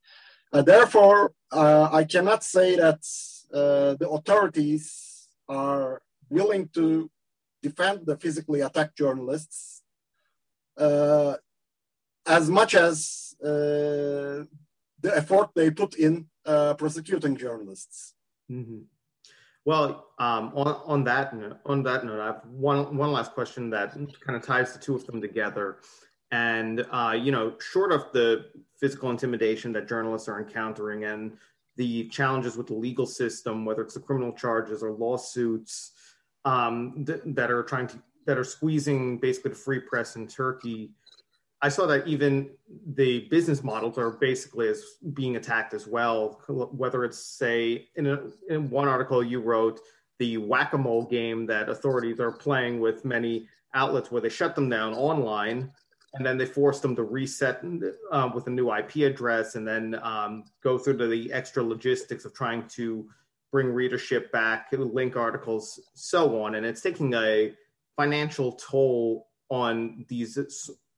therefore, 0.51 1.33
I 1.51 2.03
cannot 2.03 2.43
say 2.43 2.75
that 2.75 3.01
uh, 3.53 3.95
the 3.95 4.07
authorities 4.09 5.27
are 5.47 6.01
willing 6.29 6.69
to 6.75 7.09
defend 7.63 8.05
the 8.05 8.17
physically 8.17 8.61
attacked 8.61 8.97
journalists 8.97 9.81
uh, 10.77 11.35
as 12.25 12.49
much 12.49 12.75
as 12.75 13.33
uh, 13.43 14.45
the 15.01 15.11
effort 15.15 15.49
they 15.55 15.71
put 15.71 15.95
in 15.95 16.27
uh, 16.45 16.73
prosecuting 16.75 17.35
journalists. 17.35 18.13
Mm-hmm. 18.51 18.81
Well, 19.65 20.07
um, 20.19 20.51
on, 20.55 20.81
on 20.85 21.03
that 21.05 21.35
note, 21.35 21.59
on 21.65 21.83
that 21.83 22.05
note, 22.05 22.19
I 22.19 22.27
have 22.27 22.41
one 22.45 22.95
one 22.95 23.11
last 23.11 23.33
question 23.33 23.69
that 23.71 23.93
kind 23.93 24.35
of 24.35 24.43
ties 24.43 24.73
the 24.73 24.79
two 24.79 24.95
of 24.95 25.05
them 25.05 25.21
together. 25.21 25.79
And 26.31 26.85
uh, 26.91 27.15
you 27.19 27.31
know, 27.31 27.55
short 27.59 27.91
of 27.91 28.11
the 28.13 28.45
physical 28.79 29.09
intimidation 29.09 29.71
that 29.73 29.87
journalists 29.87 30.27
are 30.27 30.39
encountering, 30.39 31.05
and 31.05 31.37
the 31.75 32.07
challenges 32.09 32.57
with 32.57 32.67
the 32.67 32.73
legal 32.73 33.05
system, 33.05 33.65
whether 33.65 33.81
it's 33.81 33.93
the 33.93 33.99
criminal 33.99 34.33
charges 34.33 34.83
or 34.83 34.91
lawsuits 34.91 35.93
um, 36.45 37.05
th- 37.05 37.21
that 37.25 37.49
are 37.49 37.63
trying 37.63 37.87
to 37.87 37.99
that 38.25 38.37
are 38.37 38.43
squeezing 38.43 39.17
basically 39.17 39.51
the 39.51 39.57
free 39.57 39.79
press 39.79 40.15
in 40.15 40.27
Turkey. 40.27 40.91
I 41.61 41.69
saw 41.69 41.87
that 41.87 42.07
even 42.07 42.51
the 42.93 43.27
business 43.29 43.63
models 43.63 43.97
are 43.97 44.11
basically 44.11 44.69
as 44.69 44.83
being 45.13 45.35
attacked 45.35 45.73
as 45.73 45.87
well. 45.87 46.41
Whether 46.47 47.03
it's 47.03 47.17
say 47.17 47.87
in, 47.95 48.07
a, 48.07 48.19
in 48.49 48.69
one 48.69 48.87
article 48.87 49.23
you 49.23 49.41
wrote 49.41 49.79
the 50.19 50.37
whack-a-mole 50.37 51.05
game 51.05 51.45
that 51.47 51.69
authorities 51.69 52.19
are 52.19 52.31
playing 52.31 52.79
with 52.79 53.03
many 53.03 53.47
outlets 53.73 54.11
where 54.11 54.21
they 54.21 54.29
shut 54.29 54.55
them 54.55 54.69
down 54.69 54.93
online 54.93 55.71
and 56.15 56.25
then 56.25 56.37
they 56.37 56.45
forced 56.45 56.81
them 56.81 56.95
to 56.95 57.03
reset 57.03 57.63
uh, 58.11 58.29
with 58.33 58.47
a 58.47 58.49
new 58.49 58.73
IP 58.73 58.97
address, 58.97 59.55
and 59.55 59.67
then 59.67 59.99
um, 60.01 60.45
go 60.63 60.77
through 60.77 61.07
the 61.07 61.31
extra 61.31 61.63
logistics 61.63 62.25
of 62.25 62.33
trying 62.33 62.67
to 62.69 63.07
bring 63.51 63.67
readership 63.67 64.31
back, 64.31 64.69
link 64.71 65.15
articles, 65.15 65.79
so 65.93 66.41
on. 66.43 66.55
And 66.55 66.65
it's 66.65 66.81
taking 66.81 67.13
a 67.13 67.53
financial 67.95 68.53
toll 68.53 69.27
on 69.49 70.05
these 70.07 70.37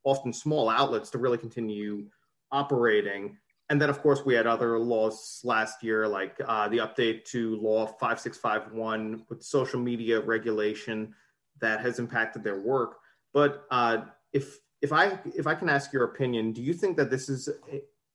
often 0.04 0.34
small 0.34 0.70
outlets 0.70 1.10
to 1.12 1.18
really 1.18 1.38
continue 1.38 2.06
operating. 2.52 3.38
And 3.70 3.82
then, 3.82 3.90
of 3.90 4.02
course, 4.02 4.26
we 4.26 4.34
had 4.34 4.48
other 4.48 4.78
laws 4.78 5.40
last 5.46 5.82
year, 5.82 6.08
like 6.08 6.36
uh, 6.46 6.68
the 6.68 6.80
update 6.80 7.24
to 7.26 7.56
Law 7.56 7.86
5651 7.86 9.24
with 9.30 9.44
social 9.44 9.80
media 9.80 10.20
regulation 10.20 11.14
that 11.62 11.80
has 11.80 11.98
impacted 11.98 12.44
their 12.44 12.60
work. 12.60 12.98
But 13.34 13.64
uh, 13.72 14.00
if 14.34 14.60
if 14.82 14.92
I 14.92 15.20
if 15.36 15.48
I 15.48 15.56
can 15.56 15.70
ask 15.70 15.94
your 15.94 16.04
opinion, 16.06 16.52
do 16.52 16.62
you 16.62 16.74
think 16.74 16.98
that 16.98 17.10
this 17.10 17.30
is 17.30 17.50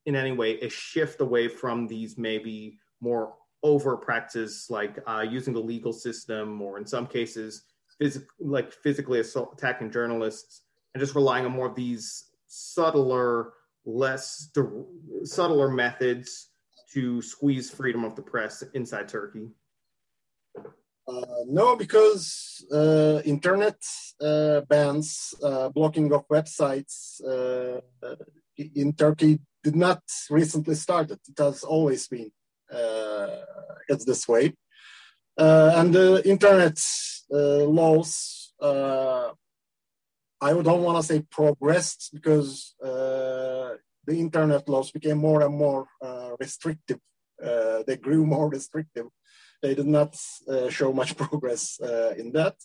in 0.04 0.16
any 0.16 0.32
way 0.32 0.58
a 0.60 0.68
shift 0.68 1.20
away 1.20 1.48
from 1.48 1.86
these 1.86 2.16
maybe 2.16 2.78
more 3.00 3.34
over 3.62 3.96
practices 3.96 4.66
like 4.70 4.98
uh, 5.06 5.24
using 5.28 5.52
the 5.52 5.60
legal 5.60 5.92
system, 5.92 6.60
or 6.60 6.78
in 6.78 6.86
some 6.86 7.06
cases, 7.06 7.64
phys- 8.00 8.24
like 8.38 8.72
physically 8.72 9.20
assault, 9.20 9.54
attacking 9.56 9.90
journalists, 9.90 10.62
and 10.94 11.00
just 11.00 11.14
relying 11.14 11.44
on 11.44 11.52
more 11.52 11.66
of 11.66 11.74
these 11.74 12.30
subtler, 12.46 13.54
less 13.84 14.50
subtler 15.24 15.70
methods 15.70 16.50
to 16.92 17.20
squeeze 17.20 17.70
freedom 17.70 18.04
of 18.04 18.14
the 18.14 18.22
press 18.22 18.62
inside 18.74 19.08
Turkey? 19.08 19.48
Uh, 21.08 21.44
no, 21.46 21.76
because 21.76 22.64
uh, 22.72 23.20
internet 23.24 23.76
uh, 24.20 24.62
bans, 24.62 25.34
uh, 25.42 25.68
blocking 25.68 26.12
of 26.12 26.26
websites 26.28 27.20
uh, 27.24 27.80
in 28.56 28.92
Turkey 28.92 29.38
did 29.62 29.76
not 29.76 30.02
recently 30.30 30.74
start. 30.74 31.10
It 31.12 31.20
has 31.38 31.62
always 31.62 32.08
been 32.08 32.30
it's 33.88 34.04
this 34.04 34.26
way. 34.26 34.52
and 35.38 35.94
the 35.94 36.28
internet 36.28 36.80
laws, 37.30 38.52
I 38.60 39.32
don't 40.40 40.82
want 40.82 40.98
to 40.98 41.06
say 41.06 41.22
progressed 41.30 42.10
because 42.12 42.74
the 42.80 43.78
internet 44.08 44.68
laws 44.68 44.90
became 44.90 45.18
more 45.18 45.42
and 45.42 45.54
more 45.54 45.86
restrictive. 46.40 46.98
they 47.86 47.96
grew 47.96 48.26
more 48.26 48.48
restrictive 48.50 49.06
they 49.62 49.74
did 49.74 49.86
not 49.86 50.16
uh, 50.48 50.68
show 50.68 50.92
much 50.92 51.16
progress 51.22 51.80
uh, 51.80 52.14
in 52.16 52.32
that. 52.32 52.56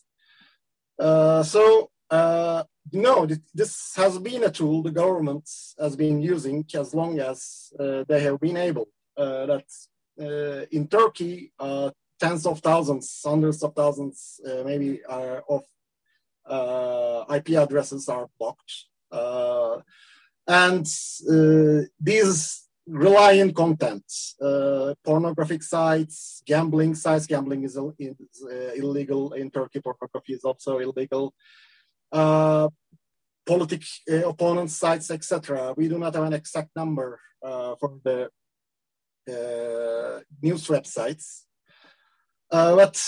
Uh, 1.00 1.44
so 1.44 1.90
uh, 2.10 2.64
no, 2.92 3.28
this 3.54 3.94
has 3.96 4.20
been 4.20 4.44
a 4.44 4.52
tool 4.52 4.84
the 4.84 4.92
government 4.92 5.50
has 5.80 5.96
been 5.96 6.22
using 6.22 6.66
as 6.76 6.94
long 6.94 7.20
as 7.20 7.72
uh, 7.80 8.04
they 8.08 8.22
have 8.22 8.40
been 8.40 8.58
able. 8.58 8.88
Uh, 9.18 9.46
that 9.46 10.68
in 10.72 10.88
Turkey, 10.88 11.52
tens 12.20 12.46
of 12.46 12.60
thousands, 12.60 13.22
hundreds 13.26 13.64
of 13.64 13.74
thousands, 13.74 14.40
maybe 14.66 15.02
of 15.08 15.64
IP 17.36 17.50
addresses 17.52 18.08
are 18.10 18.28
blocked. 18.38 18.74
and 20.48 20.86
these 22.00 22.68
rely 22.92 23.34
content, 23.54 24.04
uh, 24.42 24.94
pornographic 25.04 25.64
sites, 25.64 26.44
gambling 26.46 26.94
sites. 26.94 27.26
Gambling 27.26 27.64
is, 27.64 27.78
is 27.98 28.44
uh, 28.44 28.74
illegal 28.76 29.34
in 29.34 29.50
Turkey. 29.50 29.80
Pornography 29.80 30.34
is 30.34 30.44
also 30.44 30.80
illegal. 30.80 31.34
Uh, 32.12 32.68
politic 33.46 33.84
uh, 34.12 34.28
opponent 34.28 34.70
sites, 34.70 35.10
etc. 35.10 35.74
We 35.78 35.88
do 35.88 35.98
not 35.98 36.14
have 36.16 36.26
an 36.26 36.34
exact 36.34 36.70
number 36.76 37.20
uh, 37.42 37.76
for 37.80 37.98
the 38.04 38.30
uh, 39.30 40.20
news 40.42 40.68
websites, 40.68 41.44
but 42.50 43.02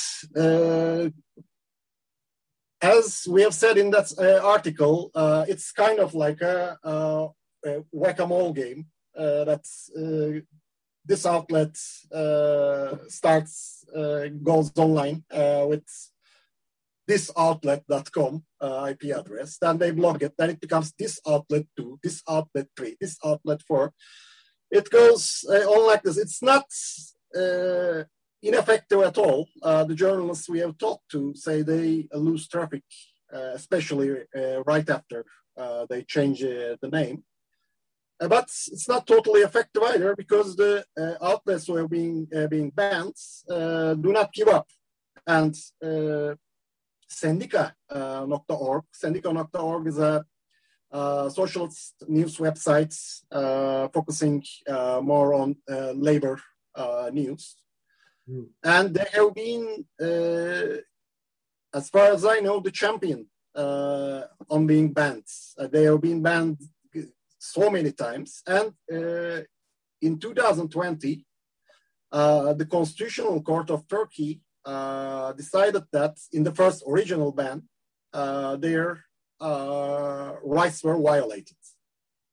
as 2.82 3.26
we 3.30 3.42
have 3.42 3.54
said 3.54 3.78
in 3.78 3.92
that 3.92 4.42
article, 4.44 5.12
it's 5.48 5.72
kind 5.72 6.00
of 6.00 6.14
like 6.14 6.42
a, 6.42 6.78
a 6.84 7.30
whack-a-mole 7.92 8.54
game 8.54 8.88
uh, 9.18 9.44
that's 9.44 9.90
uh, 9.96 10.40
this 11.06 11.26
outlet 11.26 11.78
uh, 12.12 12.96
starts 13.08 13.86
goes 14.42 14.72
online 14.78 15.24
with 15.68 15.84
this 17.08 17.30
outlet.com 17.38 18.44
uh, 18.62 18.88
IP 18.92 19.16
address, 19.16 19.58
then 19.60 19.78
they 19.78 19.92
block 19.92 20.22
it, 20.22 20.34
then 20.38 20.52
it 20.52 20.62
becomes 20.62 20.94
this 20.98 21.20
outlet 21.28 21.66
two, 21.76 22.00
this 22.02 22.22
outlet 22.30 22.68
three, 22.78 22.96
this 23.00 23.18
outlet 23.26 23.62
four. 23.62 23.92
It 24.72 24.90
goes 24.90 25.44
uh, 25.50 25.68
on 25.70 25.86
like 25.88 26.04
this. 26.04 26.18
It's 26.18 26.42
not 26.42 26.66
uh, 27.38 28.06
ineffective 28.42 29.02
at 29.02 29.18
all. 29.18 29.48
The 29.62 29.96
journalists 29.96 30.50
we 30.50 30.60
have 30.60 30.78
talked 30.78 31.10
to 31.12 31.36
say 31.36 31.62
they 31.62 32.08
lose 32.14 32.48
traffic, 32.48 32.84
especially 33.32 34.10
right 34.66 34.90
after 34.90 35.26
they 35.90 36.04
change 36.04 36.40
the 36.40 36.90
name. 36.92 37.24
But 38.28 38.46
it's 38.46 38.88
not 38.88 39.06
totally 39.08 39.42
effective 39.42 39.84
either 39.84 40.16
because 40.16 40.56
the 40.56 40.86
outlets 41.22 41.68
who 41.68 41.76
are 41.78 41.88
being 41.88 42.28
being 42.50 42.70
banned 42.70 43.16
do 43.48 44.12
not 44.12 44.34
give 44.34 44.48
up, 44.48 44.68
and 45.28 45.56
Sendika.org. 47.14 48.84
Sendika.org 49.02 49.88
is 49.88 50.00
a 50.00 50.26
uh, 50.92 51.30
socialist 51.30 51.96
news 52.08 52.38
website 52.38 52.96
uh, 53.32 53.88
focusing 53.90 54.44
uh, 54.68 55.02
more 55.04 55.34
on 55.34 55.56
uh, 55.70 55.92
labor 55.92 56.40
uh, 56.76 57.10
news. 57.12 57.56
Mm. 58.30 58.48
And 58.64 58.94
they 58.94 59.06
have 59.14 59.34
been, 59.34 59.86
uh, 60.00 60.78
as 61.76 61.90
far 61.90 62.12
as 62.14 62.26
I 62.26 62.40
know, 62.40 62.60
the 62.60 62.72
champion 62.72 63.26
on 63.56 64.68
being 64.68 64.94
banned. 64.94 65.28
they 65.72 65.84
have 65.84 66.02
been 66.02 66.22
banned 66.22 66.60
so 67.44 67.70
many 67.70 67.92
times. 67.92 68.42
And 68.48 68.72
in 70.02 70.20
2020, 70.20 71.26
the 72.12 72.68
Constitutional 72.70 73.42
Court 73.42 73.70
of 73.70 73.88
Turkey 73.88 74.42
uh, 74.66 75.34
decided 75.34 75.84
that 75.92 76.18
in 76.32 76.44
the 76.44 76.54
first 76.54 76.84
original 76.88 77.32
ban, 77.34 77.64
uh, 78.14 78.56
their 78.56 79.04
uh, 79.42 80.34
rights 80.42 80.84
were 80.84 80.98
violated. 80.98 81.58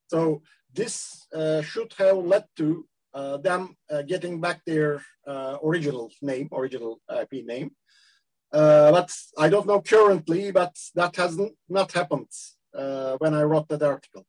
So 0.06 0.42
this 0.72 1.26
uh, 1.34 1.62
should 1.62 1.92
have 1.98 2.18
led 2.18 2.44
to 2.58 2.86
uh, 3.12 3.38
them 3.38 3.76
getting 4.06 4.40
back 4.40 4.64
their 4.64 5.02
original 5.64 6.12
name, 6.22 6.48
original 6.52 7.00
IP 7.20 7.44
name. 7.44 7.72
but 8.52 9.10
I 9.36 9.48
don't 9.48 9.66
know 9.66 9.80
currently, 9.80 10.52
but 10.52 10.76
that 10.94 11.16
has 11.16 11.36
not 11.68 11.92
happened 11.92 12.30
when 13.18 13.34
I 13.34 13.42
wrote 13.42 13.68
that 13.68 13.82
article. 13.82 14.24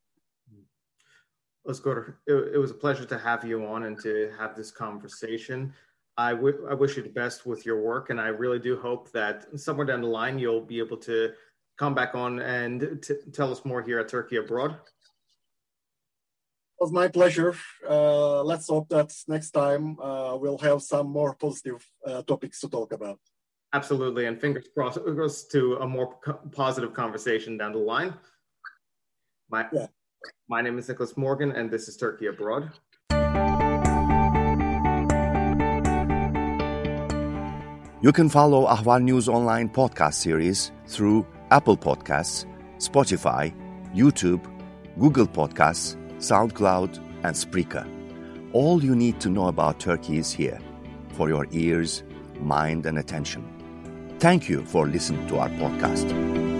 Let's 1.63 1.79
go 1.79 1.93
to, 1.93 2.01
it, 2.27 2.55
it 2.55 2.57
was 2.57 2.71
a 2.71 2.75
pleasure 2.75 3.05
to 3.05 3.17
have 3.17 3.45
you 3.45 3.65
on 3.65 3.83
and 3.83 3.99
to 4.01 4.31
have 4.37 4.55
this 4.55 4.71
conversation. 4.71 5.73
I, 6.17 6.33
w- 6.33 6.67
I 6.69 6.73
wish 6.73 6.97
you 6.97 7.03
the 7.03 7.09
best 7.09 7.45
with 7.45 7.65
your 7.65 7.81
work, 7.81 8.09
and 8.09 8.19
I 8.19 8.27
really 8.27 8.59
do 8.59 8.79
hope 8.79 9.11
that 9.11 9.59
somewhere 9.59 9.85
down 9.85 10.01
the 10.01 10.07
line 10.07 10.39
you'll 10.39 10.65
be 10.65 10.79
able 10.79 10.97
to 10.97 11.31
come 11.77 11.95
back 11.95 12.15
on 12.15 12.39
and 12.39 12.99
t- 13.01 13.15
tell 13.31 13.51
us 13.51 13.63
more 13.63 13.81
here 13.81 13.99
at 13.99 14.09
Turkey 14.09 14.37
Abroad. 14.37 14.71
It 14.71 16.85
was 16.85 16.91
my 16.91 17.07
pleasure. 17.07 17.55
Uh, 17.87 18.43
let's 18.43 18.67
hope 18.67 18.89
that 18.89 19.13
next 19.27 19.51
time 19.51 19.99
uh, 19.99 20.35
we'll 20.35 20.57
have 20.57 20.81
some 20.81 21.11
more 21.11 21.35
positive 21.35 21.87
uh, 22.05 22.23
topics 22.23 22.59
to 22.61 22.69
talk 22.69 22.91
about. 22.91 23.19
Absolutely, 23.73 24.25
and 24.25 24.41
fingers 24.41 24.65
crossed 24.73 24.99
goes 25.05 25.47
to 25.47 25.75
a 25.75 25.87
more 25.87 26.17
co- 26.25 26.39
positive 26.51 26.93
conversation 26.93 27.57
down 27.57 27.71
the 27.71 27.77
line. 27.77 28.13
My, 29.49 29.67
yeah. 29.71 29.87
My 30.47 30.61
name 30.61 30.77
is 30.77 30.87
Nicholas 30.87 31.15
Morgan, 31.17 31.51
and 31.51 31.71
this 31.71 31.87
is 31.87 31.97
Turkey 31.97 32.27
Abroad. 32.27 32.71
You 38.03 38.11
can 38.11 38.29
follow 38.29 38.65
Ahval 38.65 39.03
News 39.03 39.29
Online 39.29 39.69
podcast 39.69 40.15
series 40.15 40.71
through 40.87 41.25
Apple 41.51 41.77
Podcasts, 41.77 42.45
Spotify, 42.77 43.53
YouTube, 43.93 44.43
Google 44.99 45.27
Podcasts, 45.27 45.95
SoundCloud, 46.17 46.97
and 47.23 47.35
Spreaker. 47.35 47.87
All 48.53 48.83
you 48.83 48.95
need 48.95 49.19
to 49.21 49.29
know 49.29 49.47
about 49.47 49.79
Turkey 49.79 50.17
is 50.17 50.31
here 50.31 50.59
for 51.13 51.29
your 51.29 51.45
ears, 51.51 52.03
mind, 52.39 52.85
and 52.87 52.97
attention. 52.97 53.45
Thank 54.19 54.49
you 54.49 54.65
for 54.65 54.87
listening 54.87 55.27
to 55.27 55.37
our 55.37 55.49
podcast. 55.49 56.50